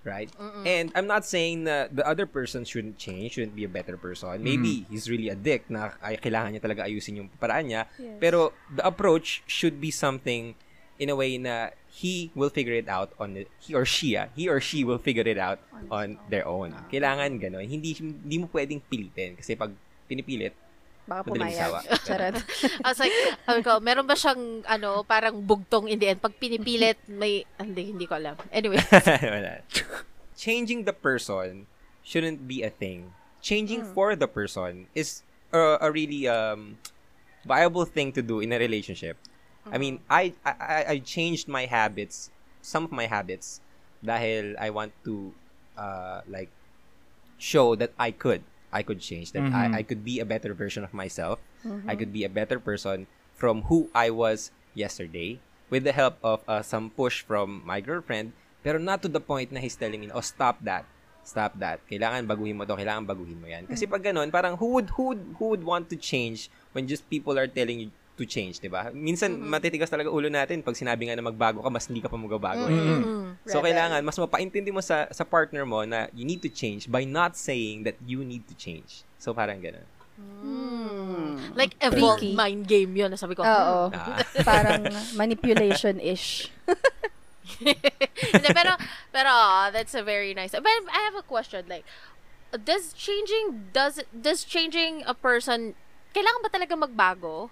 [0.00, 0.32] Right?
[0.64, 4.40] And I'm not saying na the other person shouldn't change, shouldn't be a better person.
[4.40, 7.84] Maybe he's really a dick na ay, kailangan niya talaga ayusin yung paraan niya.
[8.00, 8.16] Yes.
[8.16, 10.56] Pero the approach should be something
[10.96, 14.32] in a way na he will figure it out on the, he or she, ah,
[14.32, 15.60] he or she will figure it out
[15.92, 16.72] on their own.
[16.88, 17.68] Kailangan gano'n.
[17.68, 19.36] Hindi, hindi mo pwedeng pilitin.
[19.36, 19.76] Kasi pag
[20.08, 20.56] pinipilit,
[21.08, 21.82] Baka pumayag.
[22.06, 22.36] Charot.
[22.84, 23.14] I was like,
[23.46, 26.22] sabi ko, meron ba siyang, ano, parang bugtong in the end?
[26.22, 28.38] Pag pinipilit, may, hindi, hindi ko alam.
[28.54, 28.78] Anyway.
[30.36, 31.66] Changing the person
[32.02, 33.12] shouldn't be a thing.
[33.42, 33.92] Changing Hmm.
[33.92, 36.76] for the person is a, a really um
[37.44, 39.16] viable thing to do in a relationship.
[39.70, 42.32] I mean, I, I I changed my habits,
[42.64, 43.60] some of my habits
[44.00, 45.32] dahil I want to
[45.76, 46.48] uh like
[47.36, 49.54] show that I could I could change that Mhm.
[49.54, 51.38] I, I could be a better version of myself.
[51.86, 53.04] I could be a better person
[53.34, 58.32] from who I was yesterday with the help of uh, some push from my girlfriend
[58.60, 60.84] pero not to the point na he's telling me, oh, stop that.
[61.24, 61.80] Stop that.
[61.88, 62.76] Kailangan baguhin mo to.
[62.76, 63.64] Kailangan baguhin mo yan.
[63.64, 67.08] Kasi pag ganun, parang who would, who would, who would want to change when just
[67.08, 68.92] people are telling you to change, di ba?
[68.92, 72.20] Minsan, matitigas talaga ulo natin pag sinabi nga na magbago ka, mas hindi ka pa
[72.20, 72.68] magbabago.
[72.68, 73.40] Mm.
[73.48, 73.72] So, Rebel.
[73.72, 77.38] kailangan, mas mapaintindi mo sa, sa partner mo na you need to change by not
[77.38, 79.08] saying that you need to change.
[79.16, 79.88] So, parang ganun.
[81.56, 82.36] Like, evolved Freaky.
[82.36, 83.16] mind game yun.
[83.16, 83.90] Sabi ko, Oo.
[83.90, 84.20] Ah.
[84.48, 86.52] Parang manipulation-ish.
[88.30, 88.72] Pero,
[89.10, 90.52] pero, ah, that's a very nice.
[90.52, 91.84] But I have a question, like,
[92.52, 95.74] does changing, does, does changing a person,
[96.14, 97.50] kailangan ba talaga magbago?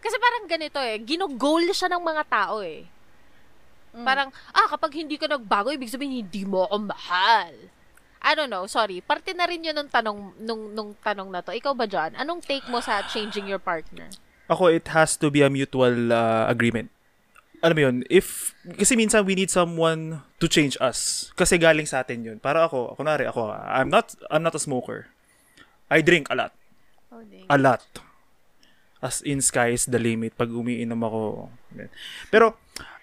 [0.00, 2.88] Kasi parang ganito eh, ginogol siya ng mga tao eh.
[3.90, 7.52] Parang, ah, kapag hindi ka nagbago, ibig sabihin, hindi mo ako mahal.
[8.20, 9.00] I don't know, sorry.
[9.00, 11.50] Parte na rin yun nung tanong, nung, nung tanong na to.
[11.50, 12.12] Ikaw ba, John?
[12.14, 14.12] Anong take mo sa changing your partner?
[14.46, 16.92] Ako, it has to be a mutual uh, agreement.
[17.60, 21.28] Alam mo yun, if, kasi minsan we need someone to change us.
[21.36, 22.38] Kasi galing sa atin yun.
[22.40, 25.12] Para ako, kunwari ako, I'm not, I'm not a smoker.
[25.90, 26.52] I drink a lot.
[27.50, 27.84] A lot.
[29.00, 31.48] As in, sky is the limit pag umiinom ako.
[32.28, 32.56] Pero,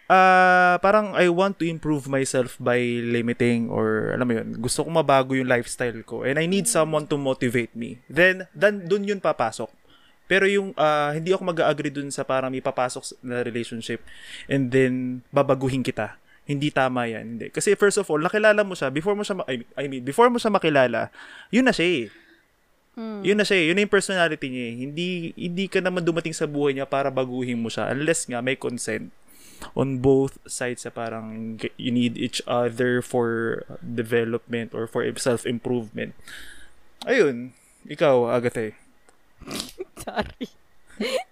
[0.07, 4.89] ah parang I want to improve myself by limiting or, alam mo yun, gusto ko
[4.93, 6.23] mabago yung lifestyle ko.
[6.23, 7.99] And I need someone to motivate me.
[8.07, 9.67] Then, dan, dun yun papasok.
[10.27, 14.03] Pero yung ah, hindi ako mag-agree dun sa parang may papasok na relationship
[14.51, 16.19] and then babaguhin kita.
[16.47, 17.35] Hindi tama yan.
[17.35, 17.47] Hindi.
[17.51, 20.31] Kasi first of all, nakilala mo siya, before mo siya, ma- I I mean, before
[20.31, 21.11] mo siya makilala,
[21.51, 22.03] yun na siya eh.
[22.97, 23.65] Yun na siya eh.
[23.69, 24.75] Yun na yung personality niya eh.
[24.81, 25.07] Hindi,
[25.37, 29.13] hindi ka naman dumating sa buhay niya para baguhin mo siya unless nga may consent
[29.77, 36.17] on both sides sa parang you need each other for development or for self-improvement.
[37.05, 37.53] Ayun.
[37.85, 38.73] Ikaw, Agathe.
[40.03, 40.47] Sorry.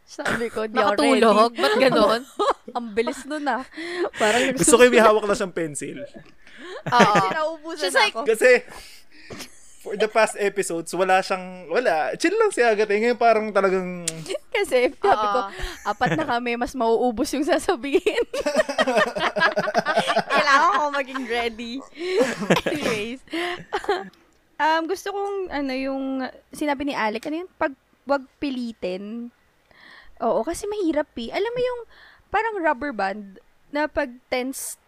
[0.05, 1.51] Sabi ko, di Nakatulog?
[1.57, 2.21] Ba't ganon?
[2.77, 3.65] Ang bilis nun ah.
[4.21, 5.97] Parang Gusto ko yung may hawak na siyang pencil.
[6.93, 7.13] Oo.
[7.33, 8.29] Naubusan She's like, ako.
[8.29, 8.61] Kasi,
[9.85, 12.17] for the past episodes, wala siyang, wala.
[12.17, 12.97] Chill lang si Agathe.
[12.97, 14.01] Ngayon parang talagang,
[14.55, 15.39] Kasi sabi ko,
[15.85, 18.25] apat na kami, mas mauubos yung sasabihin.
[20.33, 21.73] Kailangan ko maging ready.
[22.65, 23.21] Anyways.
[24.57, 27.77] um, gusto kong, ano, yung, sinabi ni Alec, ano yun, pag,
[28.09, 29.29] wag pilitin.
[30.17, 31.29] Oo, kasi mahirap eh.
[31.29, 31.81] Alam mo yung,
[32.33, 33.37] parang rubber band,
[33.69, 34.81] na pag tense,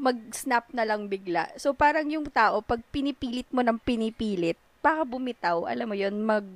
[0.00, 1.52] mag-snap na lang bigla.
[1.60, 6.48] So, parang yung tao, pag pinipilit mo ng pinipilit, baka bumitaw, alam mo yun, mag,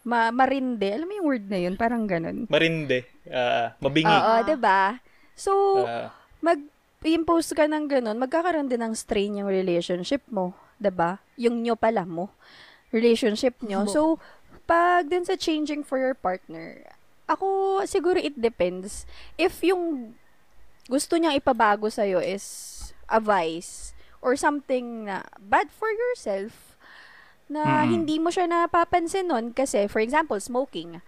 [0.00, 0.88] ma, marinde.
[0.88, 1.74] Alam mo yung word na yun?
[1.76, 2.48] Parang ganun.
[2.48, 3.04] marinde.
[3.28, 4.08] ah, mabingi.
[4.08, 4.98] Oo, 'di ba?
[5.36, 5.52] So,
[5.84, 11.20] Ah, mag-impose ka ng ganun, magkakaroon din ng strain yung relationship mo, 'di ba?
[11.36, 12.32] Yung nyo pala mo,
[12.90, 13.84] relationship nyo.
[13.84, 14.16] So,
[14.64, 16.82] pag din sa changing for your partner,
[17.28, 19.04] ako siguro it depends.
[19.36, 20.16] If yung
[20.88, 23.92] gusto niya ipabago sa'yo is a vice
[24.22, 26.74] or something na bad for yourself,
[27.46, 27.88] na Mm.
[27.90, 31.02] hindi mo siya napapansin nun kasi, for example, smoking.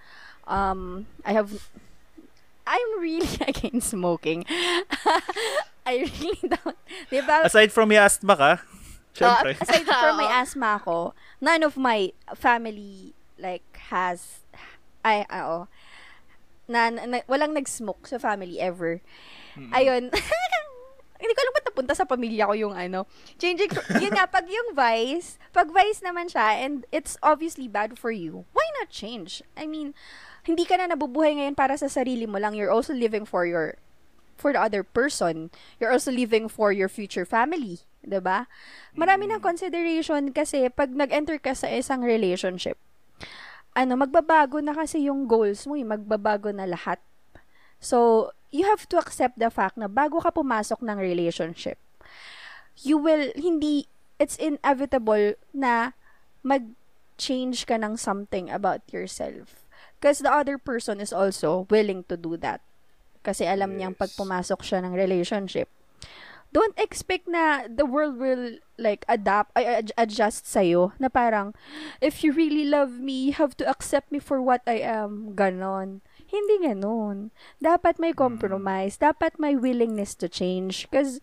[0.44, 1.70] Um, I have,
[2.66, 4.44] I'm really against smoking.
[5.87, 6.76] I really don't,
[7.08, 7.44] di ba?
[7.44, 8.52] Aside from may asthma ka,
[9.12, 9.52] syempre.
[9.56, 10.40] Uh, aside from my Oo.
[10.40, 10.98] asthma ako,
[11.40, 14.40] none of my family like has
[15.04, 15.68] ay oo
[16.64, 19.04] na, na, na- walang nag-smoke sa family ever.
[19.75, 20.11] Ayun.
[21.25, 23.09] Hindi ko alam ba't napunta sa pamilya ko yung ano.
[23.40, 28.12] Changing, yun nga, pag yung vice, pag vice naman siya, and it's obviously bad for
[28.12, 29.40] you, why not change?
[29.57, 29.97] I mean,
[30.45, 32.53] hindi ka na nabubuhay ngayon para sa sarili mo lang.
[32.53, 33.81] You're also living for your
[34.37, 35.49] for the other person.
[35.81, 37.87] You're also living for your future family.
[38.05, 38.47] 'di ba?
[38.93, 42.77] Marami ng consideration kasi pag nag-enter ka sa isang relationship,
[43.75, 47.01] ano, magbabago na kasi yung goals mo, eh, magbabago na lahat.
[47.83, 51.75] So, you have to accept the fact na bago ka pumasok ng relationship,
[52.87, 53.90] you will, hindi,
[54.23, 55.99] it's inevitable na
[56.47, 59.67] mag-change ka ng something about yourself.
[59.99, 62.62] Because the other person is also willing to do that.
[63.27, 64.21] Kasi alam niyang pag Yes.
[64.21, 65.67] pumasok siya ng relationship,
[66.55, 70.62] don't expect na the world will like adapt ay ad- adjust sa
[71.03, 71.51] na parang
[71.99, 75.35] if you really love me you have to accept me for what I am.
[75.35, 76.01] Ganon.
[76.31, 77.35] Hindi ganon.
[77.59, 78.97] Dapat may compromise.
[78.97, 80.88] Dapat may willingness to change.
[80.88, 81.19] Because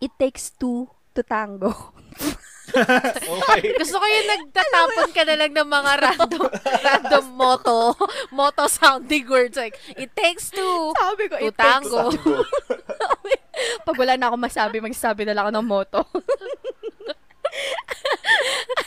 [0.00, 1.92] it takes two to tango.
[2.72, 3.74] Okay.
[3.80, 7.92] Gusto ko yung nagtatapon ka na lang ng mga random random motto,
[8.32, 9.58] motto sounding words.
[9.58, 12.04] Like, it takes two sabi ko to it takes tango.
[13.86, 16.00] Pag wala na akong masabi, magsasabi na lang ako ng motto.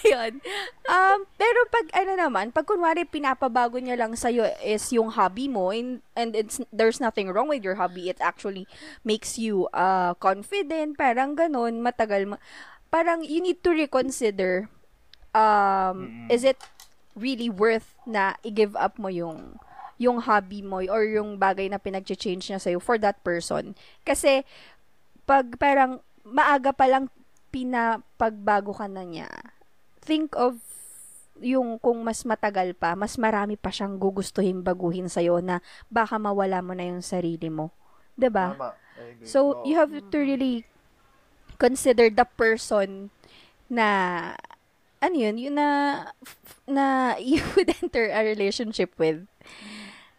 [0.06, 0.38] Ayun.
[0.86, 5.74] Um, pero pag ano naman, pag kunwari pinapabago niya lang sa'yo is yung hobby mo
[5.74, 8.10] and, and it's, there's nothing wrong with your hobby.
[8.10, 8.70] It actually
[9.02, 10.98] makes you uh, confident.
[10.98, 12.30] Parang ganun, matagal.
[12.30, 12.44] ma-
[12.94, 14.70] Parang you need to reconsider
[15.36, 16.58] um, is it
[17.18, 19.60] really worth na i-give up mo yung
[19.98, 23.76] yung hobby mo or yung bagay na pinag-change niya sa'yo for that person.
[24.04, 24.44] Kasi,
[25.24, 27.08] pag parang maaga pa lang
[27.50, 29.32] pinapagbago ka na niya,
[30.04, 30.60] think of
[31.44, 35.60] yung kung mas matagal pa, mas marami pa siyang gugustuhin baguhin sa'yo na
[35.92, 37.72] baka mawala mo na yung sarili mo.
[38.16, 38.56] 'Di ba?
[39.28, 40.64] So, you have to really
[41.60, 43.12] consider the person
[43.68, 43.88] na
[45.04, 45.70] ano yun, yun na
[46.68, 46.86] na
[47.20, 49.28] you would enter a relationship with.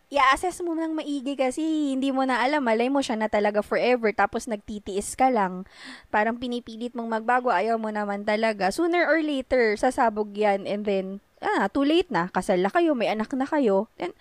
[0.06, 4.14] I-assess mo lang maigi kasi hindi mo na alam, malay mo siya na talaga forever
[4.14, 5.66] tapos nagtitiis ka lang.
[6.14, 8.70] Parang pinipilit mong magbago, ayaw mo naman talaga.
[8.70, 11.06] Sooner or later, sasabog yan and then,
[11.42, 12.30] ah, too late na.
[12.30, 13.90] Kasal na kayo, may anak na kayo.
[13.98, 14.14] Then,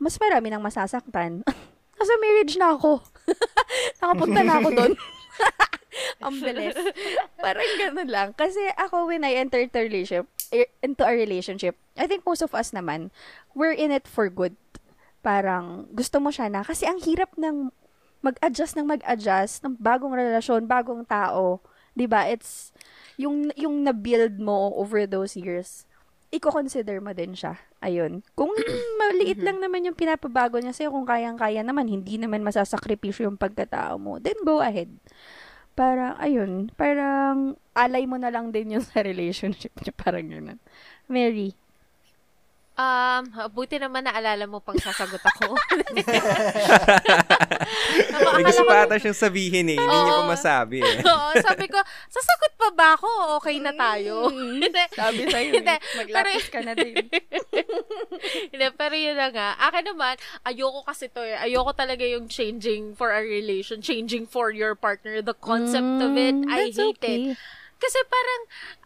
[0.00, 1.44] mas marami nang masasaktan.
[2.00, 3.04] Nasa marriage na ako.
[4.00, 4.92] Nakapunta na ako doon.
[6.24, 6.76] Ang bilis.
[7.36, 8.28] Parang ganun lang.
[8.32, 12.56] Kasi ako, when I entered the relationship, eh, into a relationship, I think most of
[12.56, 13.12] us naman,
[13.52, 14.56] we're in it for good.
[15.20, 16.64] Parang, gusto mo siya na.
[16.64, 17.72] Kasi ang hirap ng
[18.20, 21.64] mag-adjust ng mag-adjust ng bagong relasyon, bagong tao.
[21.96, 22.70] 'Di ba It's,
[23.16, 25.84] yung, yung na-build mo over those years,
[26.30, 27.58] i-consider mo din siya.
[27.82, 28.22] Ayun.
[28.38, 28.52] Kung
[29.00, 33.98] maliit lang naman yung pinapabago niya sa'yo, kung kayang-kaya naman, hindi naman masasakripisyo yung pagkatao
[33.98, 34.88] mo, then go ahead.
[35.74, 39.92] Parang, ayun, parang alay mo na lang din yun sa relationship niya.
[39.96, 40.60] Parang ganun.
[41.10, 41.56] Mary.
[42.80, 45.52] Um, buti naman naalala mo pang sasagot ako.
[48.36, 49.78] May gusto pa ata siyang sabihin eh.
[49.78, 50.96] Hindi niya pa masabi eh.
[51.12, 51.76] Oo, sabi ko,
[52.08, 53.36] sasagot pa ba ako?
[53.42, 54.32] Okay na tayo.
[54.62, 54.84] Hindi.
[54.96, 55.78] Sabi sa'yo, eh.
[56.00, 57.04] Maglapis ka na din.
[58.48, 59.48] Hindi, pero yun na nga.
[59.60, 60.16] Akin naman,
[60.48, 61.36] ayoko kasi to eh.
[61.36, 65.20] Ayoko talaga yung changing for a relation, changing for your partner.
[65.20, 67.34] The concept of it, Mm, I hate okay.
[67.34, 67.38] it.
[67.80, 68.40] Kasi parang,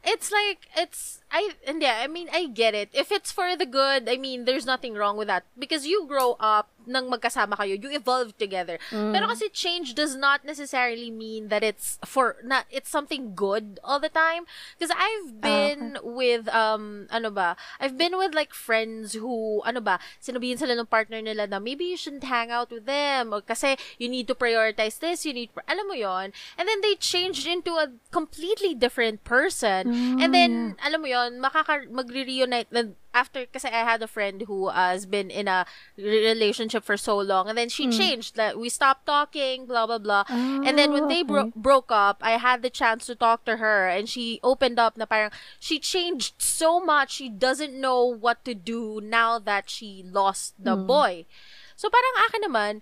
[0.05, 2.91] it's like, it's, I, hindi, I mean, I get it.
[2.93, 5.45] If it's for the good, I mean, there's nothing wrong with that.
[5.59, 8.79] Because you grow up, nang magkasama kayo, you evolve together.
[9.13, 13.99] Pero kasi change does not necessarily mean that it's for, not, it's something good all
[13.99, 14.45] the time.
[14.79, 19.99] Because I've been with, um, ano ba, I've been with like friends who, ano ba,
[20.23, 23.77] sinabihin sila ng partner nila na maybe you shouldn't hang out with them or kasi
[23.99, 27.81] you need to prioritize this, you need, alam mo yon And then they changed into
[27.81, 29.94] a completely different person.
[29.95, 34.67] And then, alam mo yon makaka, magre-reunite, na- after, kasi I had a friend who
[34.67, 35.65] uh, has been in a
[35.97, 40.25] relationship for so long and then she changed, like, we stopped talking, blah, blah, blah.
[40.67, 43.89] and then when they bro- broke up, I had the chance to talk to her
[43.89, 45.31] and she opened up na parang,
[45.61, 50.75] she changed so much, she doesn't know what to do now that she lost the
[50.77, 51.25] boy.
[51.77, 52.73] So parang akin naman,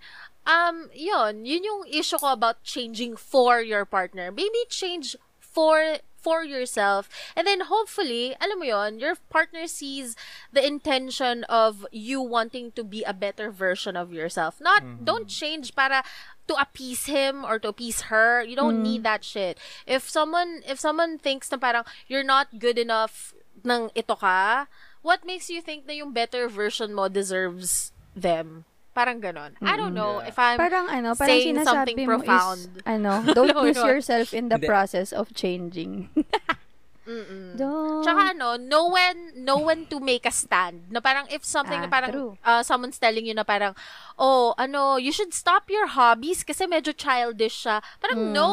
[0.46, 4.30] um, yun, yun yung issue ko about changing for your partner.
[4.32, 7.10] Maybe change for for yourself.
[7.34, 10.14] And then hopefully, alam mo yon, your partner sees
[10.54, 14.62] the intention of you wanting to be a better version of yourself.
[14.62, 16.06] Not, don't change para
[16.48, 18.42] to appease him or to appease her.
[18.42, 19.58] You don't need that shit.
[19.86, 24.66] If someone, if someone thinks na parang you're not good enough ng ito ka,
[25.02, 28.64] what makes you think na yung better version mo deserves them?
[28.92, 29.56] Parang ganon.
[29.64, 30.28] I don't know Yeah.
[30.28, 31.64] if I'm Parang ano, parang saying sinasabi
[31.96, 32.60] something profound.
[32.60, 36.12] is, ano, don't lose yourself in the process of changing.
[37.04, 38.02] Don't.
[38.02, 40.86] Tsaka ano, know when, know when to make a stand.
[40.88, 42.32] Na parang if something Ah, na parang true.
[42.40, 43.74] uh, someone's telling you na parang,
[44.16, 47.82] oh, ano, you should stop your hobbies kasi medyo childish siya.
[47.98, 48.32] Parang Hmm.
[48.32, 48.48] no,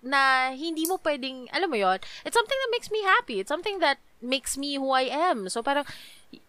[0.00, 3.40] na hindi mo pwedeng, alam mo yon it's something that makes me happy.
[3.40, 5.46] It's something that makes me who I am.
[5.48, 5.86] So parang,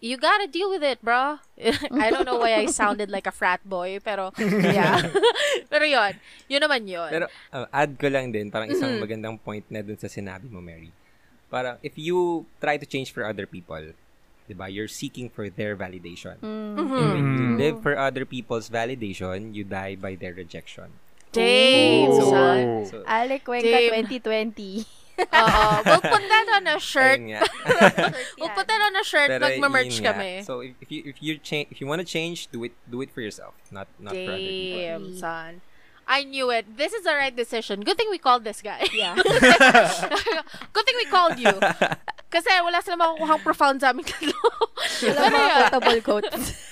[0.02, 1.40] you gotta deal with it, bro.
[1.96, 5.00] I don't know why I sounded like a frat boy, pero, yeah.
[5.70, 6.18] pero yon
[6.50, 7.08] yun naman yun.
[7.08, 9.04] Pero uh, add ko lang din, parang isang Mm-hmm.
[9.06, 10.90] magandang point na dun sa sinabi mo, Mary.
[11.50, 13.94] Parang if you try to change for other people,
[14.50, 14.70] 'di ba?
[14.70, 16.42] You're seeking for their validation.
[16.42, 16.48] Mm.
[16.48, 16.80] Mm-hmm.
[16.80, 16.98] mm-hmm.
[16.98, 17.58] And when you mm-hmm.
[17.62, 20.90] live for other people's validation, you die by their rejection.
[21.30, 22.26] Damn, Ooh.
[22.26, 22.62] son.
[22.90, 24.10] So, Alec Cuenca Damn.
[24.10, 24.86] 2020.
[25.20, 25.74] Oo.
[25.86, 27.20] We'll put that on a shirt.
[27.20, 27.42] ayun nga.
[28.40, 29.30] We'll put that on a shirt.
[29.30, 30.42] Pero Magma-merch kami.
[30.48, 33.04] So if, if you if you change if you want to change, do it do
[33.04, 34.80] it for yourself, not not for other people.
[34.80, 35.52] Damn, son.
[36.10, 36.66] I knew it.
[36.76, 37.82] This is the right decision.
[37.82, 38.82] Good thing we called this guy.
[38.92, 39.14] Yeah.
[40.74, 41.54] Good thing we called you.
[42.34, 44.34] Kasi wala sila makukuhang profound sa amin tatlo.
[45.02, 46.69] Pero mga quotable quotes.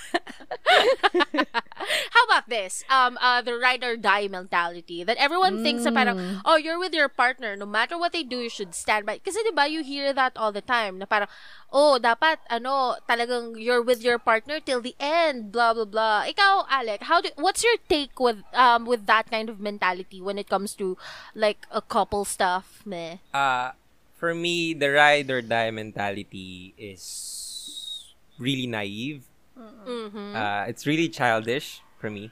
[2.10, 2.84] How about this?
[2.90, 6.92] Um, uh, the ride or die mentality that everyone thinks na parang, oh, you're with
[6.92, 7.56] your partner.
[7.56, 9.18] No matter what they do, you should stand by.
[9.18, 11.28] Kasi di ba you hear that all the time na parang,
[11.72, 16.24] oh, dapat, ano, talagang you're with your partner till the end, blah, blah, blah.
[16.24, 20.38] Ikaw, Alec, how do, what's your take with, um, with that kind of mentality when
[20.38, 20.96] it comes to,
[21.34, 23.18] like, a couple stuff, meh?
[23.32, 23.72] Uh,
[24.16, 29.27] for me, the ride or die mentality is really naive.
[29.58, 30.36] Mm-hmm.
[30.36, 32.30] Uh, it's really childish for me.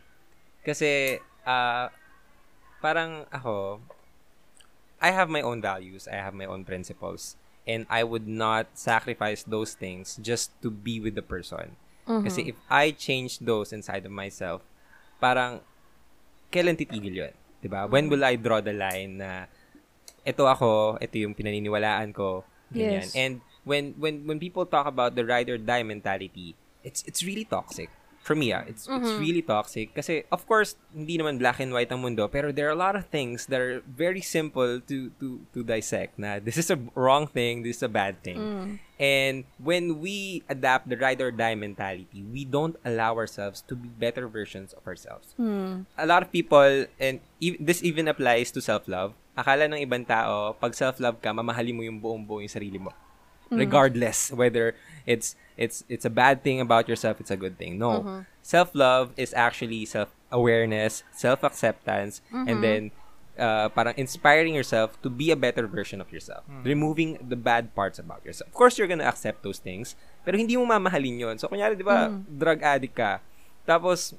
[0.62, 1.91] Kasi, uh,
[2.81, 3.81] parang ako,
[5.03, 9.43] I have my own values, I have my own principles, and I would not sacrifice
[9.43, 11.77] those things just to be with the person.
[12.07, 14.62] Kasi if I change those inside of myself,
[15.18, 15.59] parang,
[16.55, 17.35] kailan titigil yun?
[17.59, 17.91] 'Di ba?
[17.91, 19.51] When will I draw the line na,
[20.22, 23.11] ito ako, ito yung pinaniniwalaan ko, ganyan.
[23.11, 23.18] Yes.
[23.18, 26.55] And when when when people talk about the ride or die mentality,
[26.87, 27.91] it's it's really toxic.
[28.22, 31.95] For me, ah, it's it's really toxic kasi of course hindi naman black and white
[31.95, 35.47] ang mundo, pero there are a lot of things that are very simple to to
[35.55, 36.18] to dissect.
[36.18, 38.39] Na this is a wrong thing, this is a bad thing.
[38.99, 43.87] And when we adapt the ride or die mentality, we don't allow ourselves to be
[43.87, 45.39] better versions of ourselves
[45.95, 50.59] a lot of people, and e- this even applies to self-love, akala ng ibang tao,
[50.59, 52.91] pag self-love ka, mamahalin mo yung buong buo yung sarili mo.
[53.55, 54.74] Regardless whether
[55.07, 57.77] it's it's it's a bad thing about yourself, it's a good thing.
[57.77, 58.05] No.
[58.41, 62.83] Self-love is actually self-awareness, self-acceptance, and then
[63.37, 66.45] uh, parang inspiring yourself to be a better version of yourself.
[66.63, 68.49] Removing the bad parts about yourself.
[68.49, 71.83] Of course, you're gonna accept those things, pero hindi mo mamahalin yon So, kunyari, di
[71.83, 73.19] ba, drug addict ka,
[73.67, 74.15] tapos,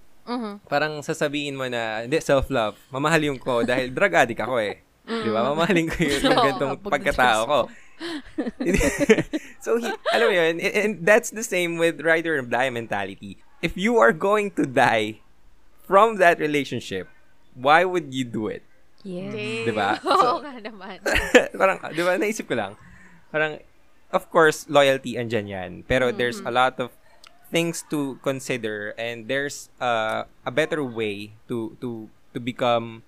[0.67, 4.83] parang sasabihin mo na, hindi, self-love, mamahalin ko dahil drug addict ako eh.
[5.07, 5.39] Di ba?
[5.39, 6.19] Mamahalin ko yung
[6.59, 7.59] pag pagkatao ko.
[9.63, 13.37] so, he, alam mo yun, and, and that's the same with rider and die mentality.
[13.61, 15.21] If you are going to die
[15.85, 17.09] from that relationship,
[17.57, 18.61] why would you do it?
[19.01, 19.33] Yes.
[19.67, 19.97] Di ba?
[20.05, 21.01] Oo nga naman.
[21.59, 22.77] parang, di ba, naisip ko lang,
[23.33, 23.57] parang,
[24.13, 25.71] of course, loyalty andyan yan.
[25.87, 26.93] Pero there's a lot of
[27.49, 33.03] things to consider and there's uh, a better way to to to become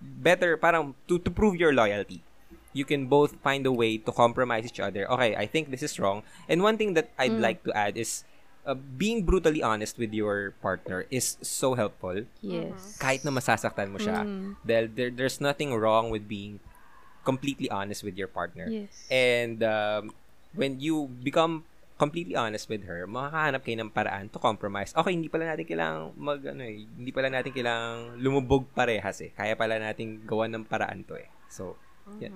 [0.00, 2.22] better parang to to prove your loyalty
[2.74, 5.94] you can both find a way to compromise each other okay i think this is
[5.96, 6.20] wrong
[6.50, 8.26] and one thing that i'd like to add is
[8.66, 12.98] uh, being brutally honest with your partner is so helpful Yes.
[12.98, 14.26] kahit na masasaktan mo siya
[14.60, 16.58] dahil there, there's nothing wrong with being
[17.24, 19.06] completely honest with your partner Yes.
[19.08, 20.12] and um,
[20.52, 21.64] when you become
[21.94, 24.90] completely honest with her, makakahanap kayo ng paraan to compromise.
[24.98, 29.30] Okay, hindi pala natin kailangang mag, ano eh, hindi pala natin kailangang lumubog parehas eh.
[29.30, 31.30] Kaya pala natin gawa ng paraan to eh.
[31.46, 31.78] So,
[32.18, 32.34] yan.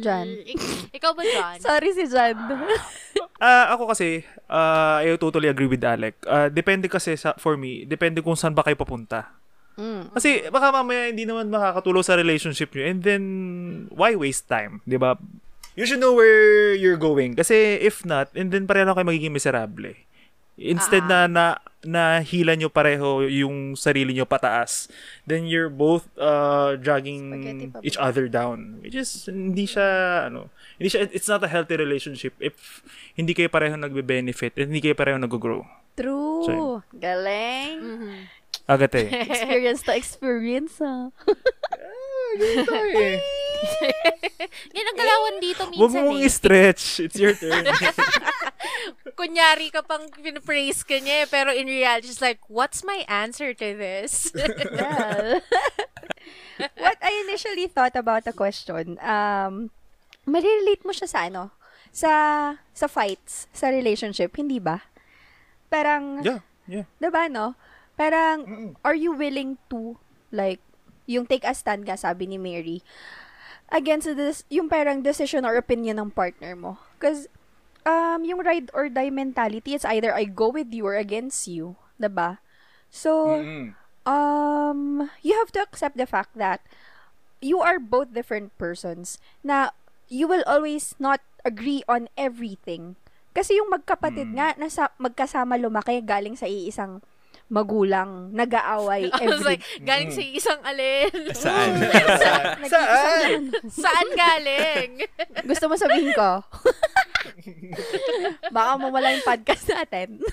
[0.00, 0.28] John.
[0.42, 1.58] Ik- ikaw ba, John?
[1.66, 2.36] Sorry si John.
[3.42, 6.14] Ah, ako kasi, uh, I totally agree with Alec.
[6.24, 9.34] Ah, depende kasi sa, for me, depende kung saan ba kayo papunta.
[10.14, 13.22] Kasi baka mamaya hindi naman makakatulong sa relationship nyo and then
[13.90, 15.18] why waste time, 'di ba?
[15.74, 19.34] You should know where you're going kasi if not, and then pareho lang kayo magiging
[19.34, 19.90] miserable.
[20.54, 21.44] Instead na na
[21.82, 24.86] na hila nyo pareho yung sarili nyo pataas,
[25.26, 27.34] then you're both uh, dragging
[27.82, 28.78] each other down.
[28.82, 32.86] Which is, hindi siya, ano, hindi siya, it's not a healthy relationship if
[33.18, 35.66] hindi kayo pareho nagbe-benefit and hindi kayo pareho nag-grow.
[35.98, 36.46] True.
[36.46, 36.54] So,
[36.94, 37.78] Galing.
[37.82, 38.14] Mhm.
[38.70, 39.10] Agate.
[39.26, 41.10] Experience to experience, ah.
[44.76, 46.26] Yan ang galawan dito Huwag minsan mong eh.
[46.28, 46.84] i-stretch.
[47.06, 47.66] It's your turn.
[49.18, 53.54] Kunyari ka pang pinapraise ka niya eh, pero in reality, she's like, what's my answer
[53.54, 54.32] to this?
[54.72, 55.42] Well,
[56.78, 59.74] what I initially thought about the question, um,
[60.26, 61.50] marirelate mo siya sa ano?
[61.90, 62.10] Sa,
[62.72, 64.86] sa fights, sa relationship, hindi ba?
[65.66, 66.40] Parang, yeah,
[66.70, 66.86] yeah.
[67.02, 67.58] diba no?
[67.98, 69.98] Parang, are you willing to,
[70.30, 70.62] like,
[71.06, 72.80] yung take a stand ka, sabi ni Mary,
[73.72, 76.76] against this, yung parang decision or opinion ng partner mo.
[77.00, 77.26] Because,
[77.88, 81.80] um, yung ride or die mentality, it's either I go with you or against you.
[81.96, 82.38] Diba?
[82.92, 83.72] So, Mm-mm.
[84.04, 86.60] um, you have to accept the fact that
[87.40, 89.74] you are both different persons na
[90.06, 92.94] you will always not agree on everything.
[93.32, 94.36] Kasi yung magkapatid Mm.
[94.36, 97.00] nga, nasa, magkasama lumaki galing sa iisang
[97.52, 99.60] magulang, nag-aaway I was every...
[99.60, 101.12] like, galing sa isang alin.
[101.36, 101.70] Saan?
[102.72, 103.40] Saan?
[103.68, 105.04] Saan galing?
[105.44, 106.40] Gusto mo sabihin ko?
[108.48, 110.24] Baka mawala yung podcast natin.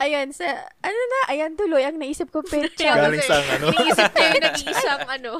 [0.00, 0.48] Ayun, sa,
[0.80, 2.88] ano na, ayan tuloy ang naisip ko picture.
[2.88, 3.68] Galing sa ano?
[3.68, 5.32] Naisip ko yung nag-iisang ano.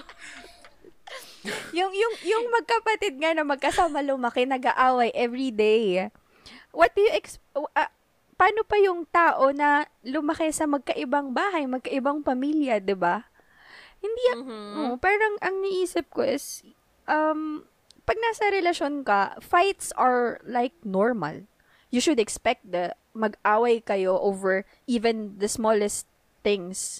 [1.74, 6.12] yung yung yung magkapatid nga na magkasama lumaki nag-aaway every day.
[6.70, 7.90] What do you ex uh,
[8.42, 13.30] paano pa yung tao na lumaki sa magkaibang bahay, magkaibang pamilya, 'di ba?
[14.02, 14.74] Hindi yan, Mhm.
[14.82, 16.66] oo, parang ang niisip ko is
[17.06, 17.62] um
[18.02, 21.46] pag nasa relasyon ka, fights are like normal.
[21.94, 26.10] You should expect the mag-away kayo over even the smallest
[26.42, 26.98] things.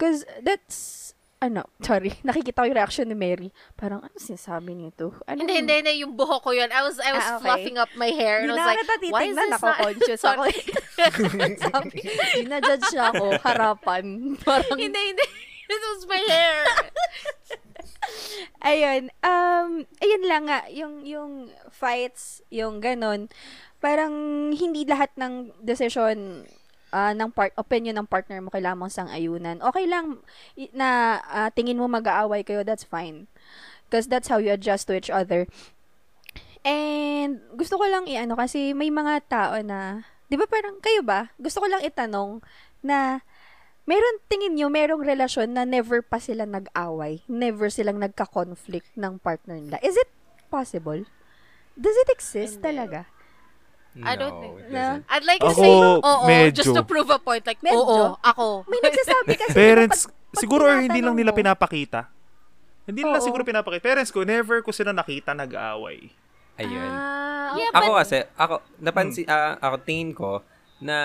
[0.00, 1.12] Cause that's
[1.42, 3.50] ano, sorry, nakikita ko yung reaction ni Mary.
[3.74, 5.10] Parang, ano sinasabi nito?
[5.26, 6.70] Ano Hindi, hindi, hindi, yung buhok ko yun.
[6.70, 7.42] I was, I was Ah, okay.
[7.42, 8.46] fluffing up my hair.
[8.46, 9.76] And I was like, why is this not...
[9.82, 10.42] conscious ako.
[11.66, 11.98] Sabi,
[12.38, 14.04] ginajudge na ako, harapan.
[14.46, 15.26] Parang, hindi, hindi.
[15.66, 16.56] This was my hair.
[18.62, 23.26] ayun, um, ayun lang nga, yung, yung fights, yung ganun,
[23.82, 24.14] parang
[24.54, 26.46] hindi lahat ng decision
[26.92, 29.58] ah, ng part opinion ng partner mo kailangan mong sang-ayunan.
[29.64, 30.20] Okay lang
[30.76, 33.26] na ah, tingin mo mag-aaway kayo, that's fine.
[33.88, 35.48] Because that's how you adjust to each other.
[36.62, 41.34] And gusto ko lang i-ano kasi may mga tao na, 'di ba parang kayo ba?
[41.40, 42.38] Gusto ko lang itanong
[42.86, 43.26] na
[43.82, 49.58] meron tingin nyo, merong relasyon na never pa sila nag-away, never silang nagka-conflict ng partner
[49.58, 49.82] nila.
[49.82, 50.06] Is it
[50.46, 51.02] possible?
[51.74, 52.66] Does it exist Hindi.
[52.68, 53.00] talaga?
[53.94, 55.04] I don't No, think- No.
[55.04, 56.56] I'd like to Ako, say, oo, medyo.
[56.56, 57.44] just to prove a point.
[57.44, 57.76] Like, Medyo.
[57.76, 58.64] oo, ako.
[58.64, 62.08] May nagsasabi kasi Parents, pag- pag siguro or hindi lang nila pinapakita.
[62.82, 63.26] Hindi nila Oo.
[63.26, 63.84] siguro pinapakita.
[63.84, 66.08] Parents ko, never ko sila nakita nag-aaway.
[66.56, 66.88] Ayun.
[66.90, 70.40] Ah, Yeah, ako but- kasi, ako, napansin, ah, ako tingin ko
[70.80, 70.96] na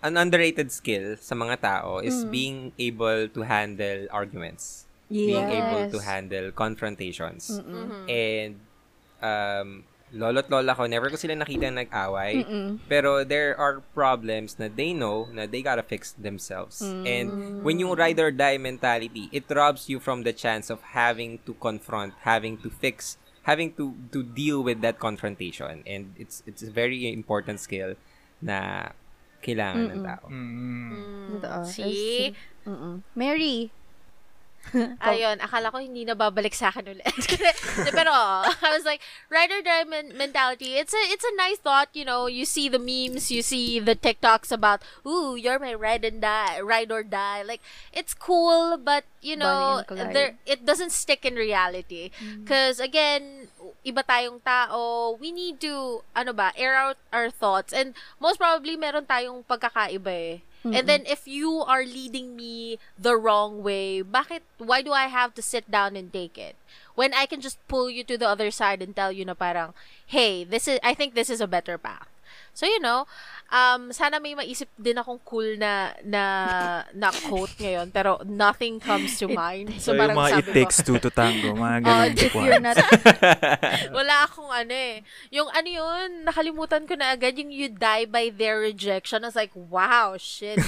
[0.00, 2.30] an underrated skill sa mga tao is Mm.
[2.30, 4.90] being able to handle arguments.
[5.06, 7.46] Being able to handle confrontations.
[7.52, 8.06] Mm-mm.
[8.06, 8.54] And,
[9.20, 9.68] um,
[10.12, 12.42] lolo't lola ko, never ko sila nakita nag-away.
[12.42, 12.78] Mm-mm.
[12.88, 16.82] Pero there are problems na they know na they gotta fix themselves.
[16.82, 17.04] Mm.
[17.06, 17.28] And
[17.62, 21.54] when yung ride or die mentality, it robs you from the chance of having to
[21.54, 25.82] confront, having to fix, having to to deal with that confrontation.
[25.86, 27.94] And it's it's a very important skill
[28.42, 28.90] na
[29.40, 30.26] kailangan ng tao.
[30.28, 31.64] Mm, Totoo.
[31.64, 32.36] See?
[32.68, 33.00] Mm-mm.
[33.16, 33.72] Mary.
[35.02, 37.06] Ayun, akala ko hindi na babalik sa akin ulit.
[37.96, 38.12] Pero,
[38.66, 42.04] I was like, ride or die men- mentality, it's a, it's a nice thought, you
[42.04, 46.20] know, you see the memes, you see the TikToks about, ooh, you're my ride and
[46.20, 47.42] die, ride or die.
[47.42, 47.60] Like,
[47.92, 49.82] it's cool, but, you know,
[50.12, 52.10] there, it doesn't stick in reality.
[52.44, 53.48] Because, again,
[53.84, 57.72] iba tayong tao, we need to, ano ba, air out our thoughts.
[57.72, 60.38] And most probably, meron tayong pagkakaiba eh.
[60.64, 65.34] And then if you are leading me the wrong way, bakit why do I have
[65.34, 66.56] to sit down and take it?
[66.94, 69.72] When I can just pull you to the other side and tell you na parang,
[70.04, 72.08] "Hey, this is I think this is a better path."
[72.52, 73.06] So you know,
[73.50, 76.22] um sana may maisip din akong cool na na
[76.94, 79.68] na quote ngayon, pero nothing comes to mind.
[79.80, 82.14] So, So, parang mga sabi it ko, takes two to tango, mga Oh, ganun.
[82.14, 82.76] if you're not...
[83.98, 85.02] wala akong ano eh.
[85.34, 89.26] Yung ano yun, nakalimutan ko na agad yung you die by their rejection.
[89.26, 90.62] I was like, wow, shit.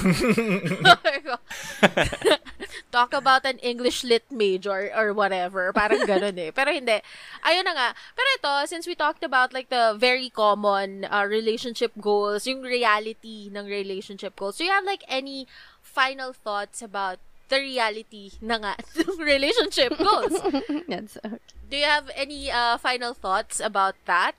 [2.91, 5.73] talk about an English lit major or whatever.
[5.73, 6.51] Parang ganun eh.
[6.51, 6.99] Pero hindi.
[7.47, 7.89] Ayun na nga.
[8.17, 13.53] Pero ito, since we talked about like the very common uh, relationship goals, yung reality
[13.53, 15.45] ng relationship goals, do you have like any
[15.85, 17.21] final thoughts about
[17.53, 18.73] the reality na nga
[19.05, 20.33] ng relationship goals?
[20.89, 21.37] That's okay.
[21.69, 24.37] Do you have any uh, final thoughts about that?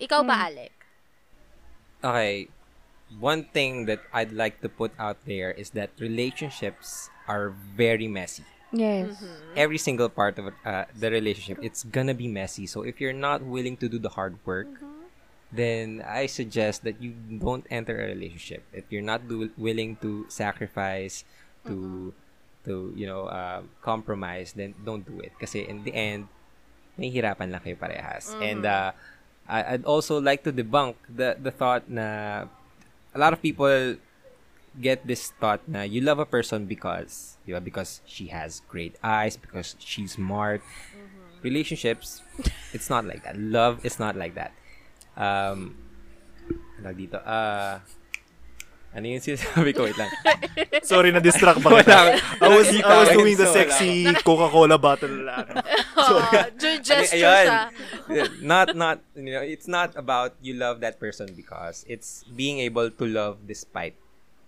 [0.00, 0.72] Ikaw ba, Alec?
[2.04, 2.48] Okay.
[3.16, 8.44] One thing that I'd like to put out there is that relationships are very messy.
[8.72, 9.16] Yes.
[9.56, 12.68] Every single part of uh, the relationship, it's gonna be messy.
[12.68, 14.68] So if you're not willing to do the hard work,
[15.52, 18.62] then I suggest that you don't enter a relationship.
[18.72, 21.24] If you're not do- willing to sacrifice,
[21.66, 22.12] to
[22.64, 25.32] to you know uh, compromise, then don't do it.
[25.40, 26.28] Kasi in the end,
[26.98, 28.34] mahihirapan lang kayo parehas.
[28.40, 28.92] And uh,
[29.48, 32.44] I- I'd also like to debunk the the thought na
[33.14, 33.96] a lot of people
[34.78, 38.94] get this thought na you love a person because di ba, because she has great
[39.02, 40.60] eyes, because she's smart.
[41.40, 42.20] Relationships,
[42.74, 43.38] it's not like that.
[43.38, 44.50] Love is not like that.
[45.18, 45.74] Um,
[46.78, 47.18] ano dito?
[47.26, 47.82] Ah,
[48.88, 49.84] ano yung sinasabi ko?
[49.84, 50.08] Wait lang.
[50.86, 52.16] Sorry, na-distract ba kita?
[52.40, 55.44] I was, I was doing the sexy Coca-Cola bottle lang.
[55.98, 56.22] Oh,
[56.56, 58.40] ju- gesture Ayun.
[58.40, 62.88] not not you know it's not about you love that person because it's being able
[62.88, 63.92] to love despite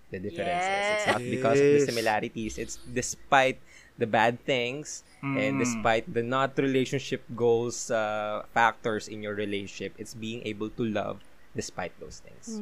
[0.08, 0.64] the differences
[0.96, 1.88] it's not because of the Yes.
[1.90, 3.58] similarities it's despite
[4.00, 5.60] the bad things and Mm.
[5.60, 11.20] despite the not relationship goals uh, factors in your relationship it's being able to love
[11.52, 12.56] despite those things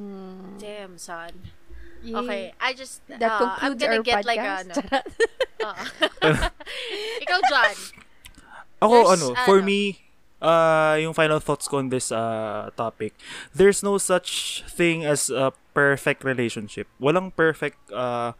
[0.58, 1.30] Damn, son.
[1.98, 2.14] Yay.
[2.14, 4.70] Okay, I just, That uh, I'm concludes gonna our get like a, podcast.
[4.70, 5.02] ano.
[5.66, 5.82] Oo.
[7.26, 7.74] Ikaw, John.
[8.86, 9.80] Ako, There's, ano, for ano- me,
[10.38, 13.18] uh, yung final thoughts ko on this uh, topic,
[13.50, 16.86] there's no such thing as a perfect relationship.
[17.02, 18.32] Walang perfect uh,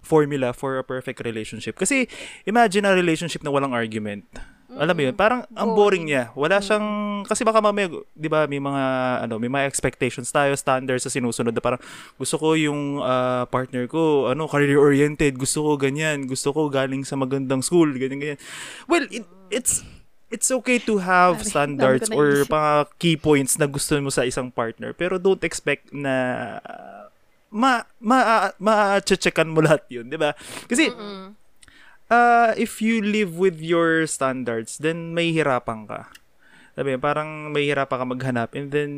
[0.00, 1.76] formula for a perfect relationship.
[1.76, 2.08] Kasi,
[2.44, 4.24] imagine a relationship na walang argument.
[4.70, 6.30] Alam mo yun, parang ang boring niya.
[6.38, 6.86] Wala siyang,
[7.26, 8.82] kasi baka mamaya, di ba, may mga,
[9.26, 11.82] ano, may mga expectations tayo, standards sa sinusunod na parang,
[12.14, 17.18] gusto ko yung ah, partner ko, ano, career-oriented, gusto ko ganyan, gusto ko galing sa
[17.18, 18.40] magandang school, ganyan, ganyan.
[18.86, 19.82] Well, it, it's,
[20.30, 24.94] it's okay to have standards or mga key points na gusto mo sa isang partner,
[24.94, 26.14] pero don't expect na
[26.62, 27.09] ah,
[27.50, 30.34] ma ma ma-checkan mo lahat 'yun, 'di ba?
[30.70, 30.90] Kasi
[32.10, 36.10] uh, if you live with your standards, then may hirapan ka.
[36.74, 38.90] Sabi, parang may hirapan ka maghanap and then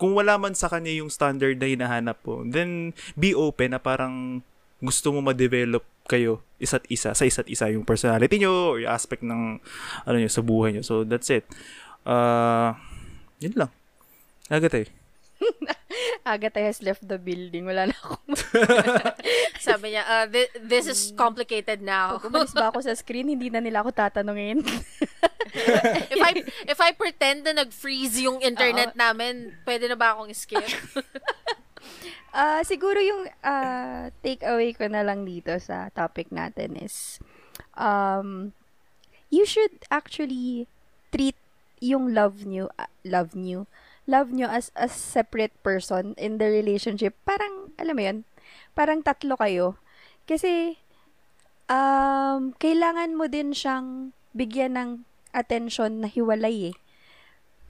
[0.00, 4.40] kung wala man sa kanya yung standard na hinahanap mo, then be open na parang
[4.80, 9.22] gusto mo ma-develop kayo isa't isa sa isa't isa yung personality nyo or yung aspect
[9.22, 9.60] ng
[10.08, 10.82] ano nyo sa buhay nyo.
[10.82, 11.44] So that's it.
[12.02, 12.72] Uh,
[13.38, 13.70] yun lang.
[14.48, 14.88] Agad eh.
[16.24, 17.66] Agatha has left the building.
[17.66, 18.36] Wala na akong...
[19.66, 22.16] Sabi niya, uh, thi- this is complicated now.
[22.16, 24.64] Pag umalis ba ako sa screen, hindi na nila ako tatanungin.
[26.12, 26.32] if I
[26.64, 30.64] if I pretend na nag-freeze yung internet namin, pwede na ba akong skip?
[32.30, 37.18] Ah, siguro yung ah, take away ko na lang dito sa topic natin is
[37.74, 38.54] um
[39.34, 40.70] you should actually
[41.10, 41.34] treat
[41.82, 43.66] yung love nyo, ah, love nyo,
[44.10, 47.14] love nyo as a separate person in the relationship.
[47.22, 48.18] Parang, alam mo yun,
[48.74, 49.78] parang tatlo kayo.
[50.26, 50.74] Kasi,
[51.70, 54.90] um, kailangan mo din siyang bigyan ng
[55.30, 56.76] attention na hiwalay eh.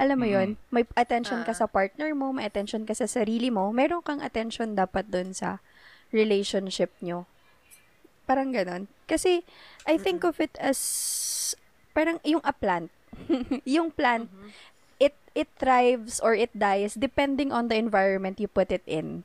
[0.01, 1.61] Alam mo yon may attention ka Ah.
[1.61, 5.61] sa partner mo, may attention ka sa sarili mo, meron kang attention dapat dun sa
[6.09, 7.29] relationship nyo.
[8.25, 8.89] Parang ganon.
[9.05, 9.45] Kasi,
[9.85, 10.81] I think of it as,
[11.93, 12.89] parang yung a plant.
[13.69, 14.33] yung plant,
[15.01, 19.25] it it thrives or it dies depending on the environment you put it in.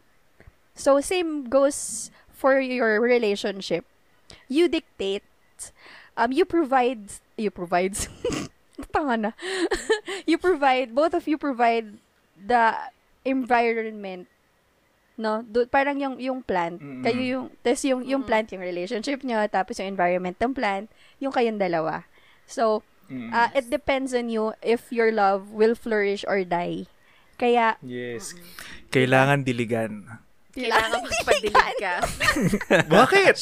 [0.75, 3.85] So, same goes for your relationship.
[4.49, 5.23] You dictate,
[6.17, 7.95] um, you provide, you provide,
[8.93, 9.31] tanga na.
[10.27, 11.95] you provide, both of you provide
[12.35, 12.75] the
[13.23, 14.27] environment
[15.15, 16.99] no do, parang yung yung plant Mm-mm.
[16.99, 20.91] kayo yung tas yung yung plant yung relationship nyo tapos yung environment ng plant
[21.23, 22.03] yung kayong dalawa
[22.43, 26.89] so uh, it depends on you if your love will flourish or die
[27.35, 28.31] kaya Yes.
[28.87, 30.07] Kailangan diligan.
[30.51, 31.95] Kailangan magpadilig ka.
[32.95, 33.35] Bakit?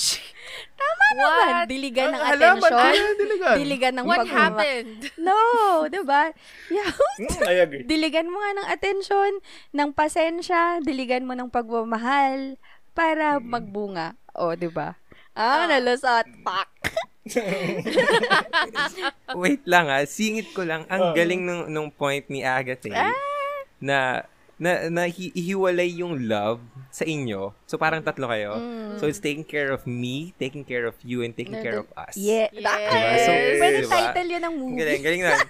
[1.13, 3.55] naman diligan ng attention kailangan diligan.
[3.55, 4.97] diligan ng What pagmama- happened?
[5.15, 5.37] no
[5.87, 6.33] diba
[6.69, 7.83] yeah Mm, I agree.
[7.85, 9.31] diligan mo nga ng attention,
[9.69, 12.57] ng pasensya, diligan mo ng pagmamahal
[12.91, 14.17] para magbunga.
[14.33, 14.97] O, di ba?
[15.33, 16.29] Ah, nalusot.
[16.45, 16.69] Pak!
[19.33, 20.83] Wait lang ah, singit ko lang.
[20.87, 23.11] Ang galing nung, nung point ni Agatha eh,
[23.79, 24.21] na
[24.59, 27.51] na, na hi- hiwalay yung love sa inyo.
[27.65, 28.53] So, parang tatlo kayo.
[28.95, 32.13] So, it's taking care of me, taking care of you, and taking care of us.
[32.15, 32.47] Yeah.
[32.53, 32.61] Yes.
[32.61, 32.73] Diba?
[33.19, 33.91] So, Pwede diba?
[33.91, 34.77] title yun ng movie.
[34.79, 35.33] galing, galing na.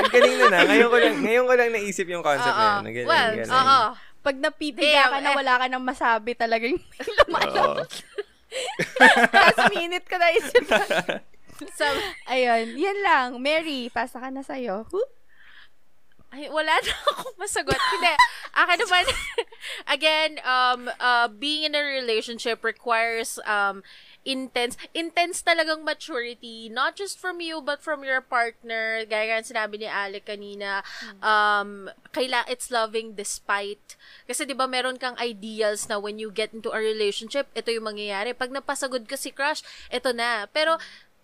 [0.00, 0.58] Ang galing na na.
[0.64, 2.66] Ngayon ko lang, ngayon ko lang naisip yung concept na Oo.
[2.80, 2.82] yun.
[2.88, 3.52] Galing, Well, galing.
[3.52, 3.80] oo.
[4.26, 6.82] Pag napipiga ka na wala ka nang masabi talaga yung
[7.30, 7.86] Oo.
[9.38, 10.66] last minute ka na isip.
[11.72, 11.88] So,
[12.28, 13.40] Ayun, yan lang.
[13.40, 14.84] Mary, pasa ka na sa'yo.
[14.92, 15.08] Whoop.
[16.28, 17.80] Ay, wala na akong masagot.
[17.80, 18.12] Hindi.
[18.52, 19.04] Akin naman,
[19.96, 23.80] again, um, uh, being in a relationship requires um,
[24.26, 29.06] intense, intense talagang maturity, not just from you, but from your partner.
[29.06, 30.82] Gaya nga sinabi ni Alec kanina,
[31.22, 33.94] um, kaila, it's loving despite.
[34.26, 37.86] Kasi di ba meron kang ideals na when you get into a relationship, ito yung
[37.86, 38.34] mangyayari.
[38.34, 40.50] Pag napasagod ka si crush, ito na.
[40.50, 40.76] Pero,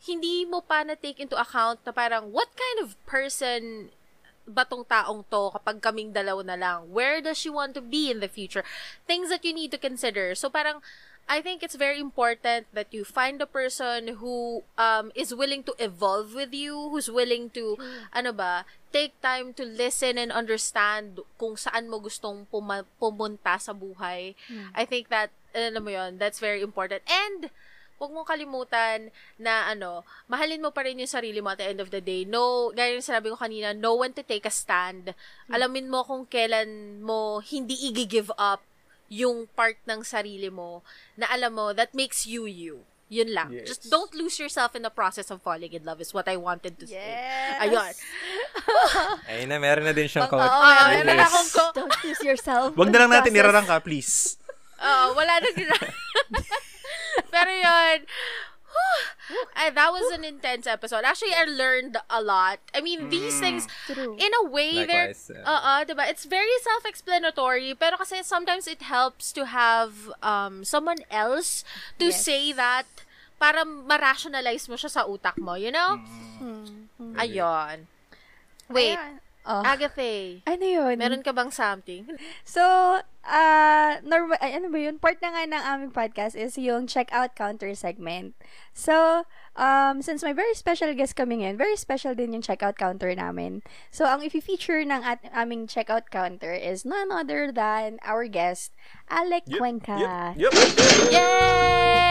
[0.06, 3.90] hindi mo pa na-take into account na parang, what kind of person
[4.42, 6.90] ba tong taong to kapag kaming dalaw na lang?
[6.90, 8.66] Where does she want to be in the future?
[9.06, 10.34] Things that you need to consider.
[10.34, 10.82] So parang,
[11.32, 15.72] I think it's very important that you find a person who um, is willing to
[15.80, 17.80] evolve with you, who's willing to,
[18.12, 23.72] ano ba, take time to listen and understand kung saan mo gustong puma- pumunta sa
[23.72, 24.36] buhay.
[24.76, 27.00] I think that, ano mo yun, that's very important.
[27.08, 27.48] And,
[27.96, 31.80] huwag mong kalimutan na ano, mahalin mo pa rin yung sarili mo at the end
[31.80, 32.26] of the day.
[32.28, 35.14] No, gaya yung sinabi ko kanina, know when to take a stand.
[35.48, 38.60] Alamin mo kung kailan mo hindi i-give up
[39.12, 40.80] yung part ng sarili mo
[41.14, 42.80] na alam mo, that makes you you.
[43.12, 43.52] Yun lang.
[43.52, 43.68] Yes.
[43.68, 46.80] Just don't lose yourself in the process of falling in love is what I wanted
[46.80, 46.96] to say.
[46.96, 47.60] Yes.
[47.60, 47.92] Ayun.
[49.28, 50.40] Ayun na, meron na din siyang quote.
[50.40, 51.28] oo, Ah, meron meron Yes.
[51.28, 52.72] akong ko- Don't lose yourself.
[52.72, 53.44] Wag na lang natin Process.
[53.44, 54.40] irarang ka, please.
[54.80, 55.76] Oo, wala na gina.
[57.32, 57.98] Pero yun,
[59.28, 61.04] whew, that was an intense episode.
[61.04, 62.58] Actually, I learned a lot.
[62.74, 64.16] I mean, these things, True.
[64.18, 65.14] in a way, they're,
[65.44, 66.08] uh, uh, diba?
[66.10, 71.64] It's very self-explanatory, pero kasi sometimes it helps to have um, someone else
[71.98, 72.24] to Yes.
[72.24, 72.86] say that
[73.38, 75.98] para ma-rationalize mo siya sa utak mo, you know?
[76.38, 77.14] Hmm.
[77.18, 77.86] Ayun.
[78.70, 79.21] Wait, Ayan.
[79.42, 79.62] Oh.
[79.66, 80.94] Agatha, ano yun?
[81.02, 82.06] meron ka bang something?
[82.46, 82.62] So,
[83.26, 85.02] uh, normal, ay, ano ba yun?
[85.02, 88.38] Part na nga ng aming podcast is yung checkout counter segment.
[88.70, 89.26] So,
[89.58, 93.66] um, since may very special guest coming in, very special din yung checkout counter namin.
[93.90, 98.70] So, ang i-feature ng at, aming checkout counter is none other than our guest,
[99.10, 99.98] Alec Cuenca.
[100.38, 100.54] Yep.
[101.10, 102.01] Yay!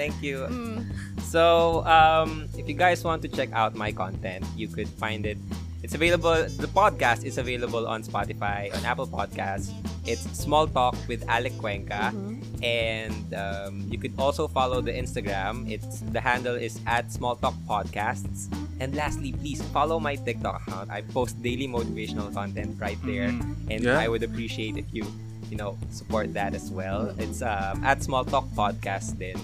[0.00, 0.48] Thank you.
[0.48, 0.88] Mm.
[1.28, 5.36] So, um, if you guys want to check out my content, you could find it.
[5.84, 6.48] It's available.
[6.56, 9.68] The podcast is available on Spotify, on Apple Podcasts.
[10.08, 12.16] It's Small Talk with Alec Cuenca,
[12.64, 15.68] and um, you could also follow the Instagram.
[15.68, 18.48] It's the handle is at Small Talk Podcasts.
[18.80, 20.88] And lastly, please follow my TikTok account.
[20.88, 23.68] I post daily motivational content right there, Mhm.
[23.68, 24.00] and Yeah.
[24.00, 25.04] I would appreciate if you,
[25.52, 27.12] you know, support that as well.
[27.20, 29.20] It's um, at Small Talk Podcast.
[29.20, 29.36] Then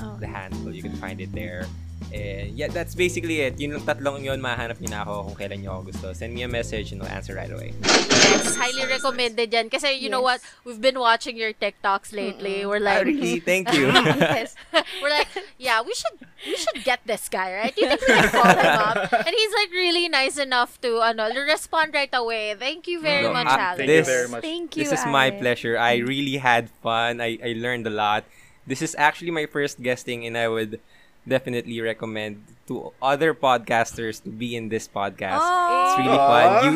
[0.00, 0.16] Oh.
[0.20, 0.72] the handle.
[0.72, 1.66] You can find it there.
[2.14, 3.58] And yeah, that's basically it.
[3.58, 6.06] Yun lang tatlong yun, mahanap niyo na ako kung kailan niyo ako gusto.
[6.14, 7.74] Send me a message and I'll answer right away.
[7.82, 9.66] Yes, highly recommended yan.
[9.68, 10.38] Kasi you know what?
[10.64, 12.62] We've been watching your TikToks lately.
[12.64, 13.42] We're Ah, like, really?
[13.42, 13.90] Thank you.
[13.92, 14.54] yes.
[15.02, 15.26] we're like,
[15.58, 17.74] yeah, we should we should get this guy, right?
[17.76, 18.96] You think we should call him up?
[19.12, 22.54] And he's like really nice enough to ano, respond right away.
[22.56, 23.84] Thank you very No, much, ah, Alex.
[23.84, 24.42] Thank This- you very much.
[24.46, 25.74] Thank you, this is my pleasure.
[25.76, 27.20] I really had fun.
[27.20, 28.22] I, I learned a lot.
[28.68, 30.76] This is actually my first guesting and I would
[31.24, 35.40] definitely recommend to other podcasters to be in this podcast.
[35.40, 35.88] Oh.
[35.88, 36.28] It's really Aw.
[36.28, 36.52] fun.
[36.60, 36.72] You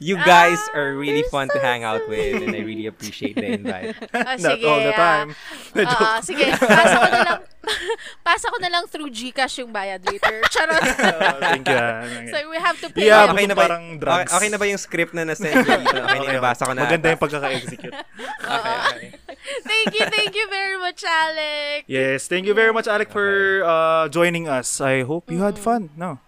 [0.00, 3.36] you guys Ah, are really fun so to hang out with and I really appreciate
[3.36, 3.92] the invite.
[4.16, 4.98] Ah, Not sige, all the ah.
[4.98, 5.28] time.
[5.86, 7.40] Ah, sige, pasa ko na lang
[8.26, 10.40] pasa ko na lang through GCash yung bayad later.
[10.48, 10.80] Charot.
[10.80, 11.78] Oh, thank you.
[12.32, 13.06] so we have to pay.
[13.12, 13.36] Yeah, him.
[13.36, 14.32] okay na ba- parang okay, drugs.
[14.32, 16.00] okay na ba yung script na na-send ko dito?
[16.00, 16.88] Okay, na nabasa ko na.
[16.88, 17.92] Maganda yung pagkaka-execute.
[17.92, 19.29] Okay, okay.
[19.64, 21.84] Thank you, thank you very much, Alex.
[21.86, 24.80] Yes, thank you very much, Alec, for uh, joining us.
[24.80, 25.90] I hope you had fun.
[25.96, 26.18] No?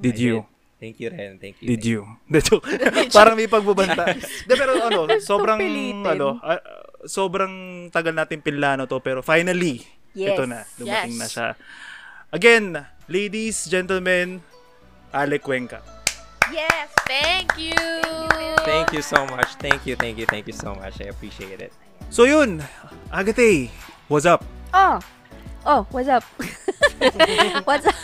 [0.00, 0.34] Did I you?
[0.42, 0.56] did.
[0.78, 1.32] Thank you, Ren.
[1.42, 1.66] Thank you.
[1.74, 2.00] Did you?
[2.30, 2.62] The joke.
[3.10, 4.14] Parang may pagbabanta.
[4.46, 5.58] De, pero ano, sobrang,
[6.06, 6.62] ano, ah,
[7.02, 9.82] sobrang tagal natin pinlano to, pero finally,
[10.14, 10.34] Yes.
[10.34, 11.20] ito na, dumating Yes.
[11.20, 11.48] na siya.
[12.30, 12.64] Again,
[13.10, 14.38] ladies, gentlemen,
[15.10, 15.82] Alec Cuenca.
[16.54, 16.90] Yes.
[17.10, 17.74] Thank you.
[18.62, 19.50] Thank you so much.
[19.58, 21.00] Thank you, thank you, thank you so much.
[21.02, 21.72] I appreciate it.
[22.08, 22.64] So yun,
[23.12, 23.70] Agate,
[24.08, 24.44] what's up?
[24.72, 25.00] Oh.
[25.68, 26.24] Oh, what's up?
[27.68, 27.94] what's up?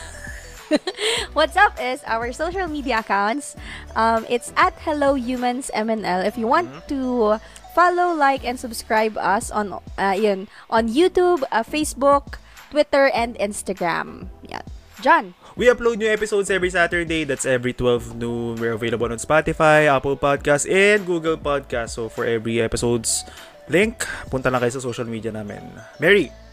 [1.33, 3.57] what's up is our social media accounts.
[3.97, 6.27] Um, it's at Hello Humans MNL.
[6.29, 7.41] If you want to
[7.75, 12.37] follow, like, and subscribe us on uh, yun, on YouTube, uh, Facebook,
[12.71, 14.29] Twitter, and Instagram.
[14.45, 14.61] Yeah.
[15.01, 15.35] John.
[15.57, 17.25] We upload new episodes every Saturday.
[17.25, 18.57] That's every 12 noon.
[18.57, 21.97] We're available on Spotify, Apple Podcasts, and Google Podcasts.
[21.97, 23.25] So for every episode's
[23.69, 25.63] link, punta lang kayo sa social media namin.
[25.99, 26.44] Mary!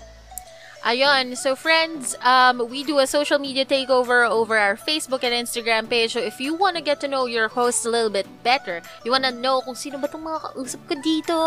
[0.83, 1.37] Ayun.
[1.37, 6.13] So, friends, um, we do a social media takeover over our Facebook and Instagram page.
[6.13, 9.11] So, if you want to get to know your host a little bit better, you
[9.11, 11.37] want to know kung sino ba itong mga kausap ko dito,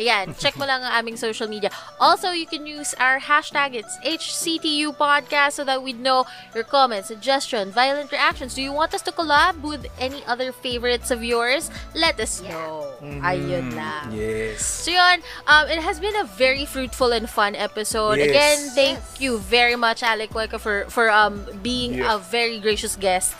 [0.00, 1.68] ayan, check mo lang ang aming social media.
[2.00, 3.76] Also, you can use our hashtag.
[3.76, 6.24] It's HCTU Podcast so that we know
[6.54, 8.56] your comments, suggestions, violent reactions.
[8.56, 11.68] Do you want us to collab with any other favorites of yours?
[11.94, 12.88] Let us know.
[13.04, 14.16] Ayun lang.
[14.16, 14.64] Yes.
[14.64, 18.16] So yun, um, it has been a very fruitful and fun episode.
[18.16, 18.32] Yes.
[18.32, 22.14] Again, thank you very much, Alec Cueca, for, for um, being Yeah.
[22.14, 23.34] a very gracious guest.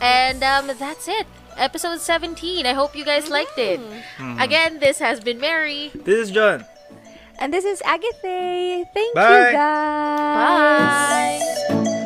[0.00, 1.26] And um, that's it.
[1.56, 2.66] Episode 17.
[2.66, 3.80] I hope you guys liked it.
[4.18, 4.42] Mm.
[4.42, 5.90] Again, this has been Mary.
[5.94, 6.64] This is John.
[7.38, 8.84] And this is Agathe.
[8.94, 9.50] Thank Bye.
[9.50, 11.42] you, guys.
[11.70, 12.02] Bye.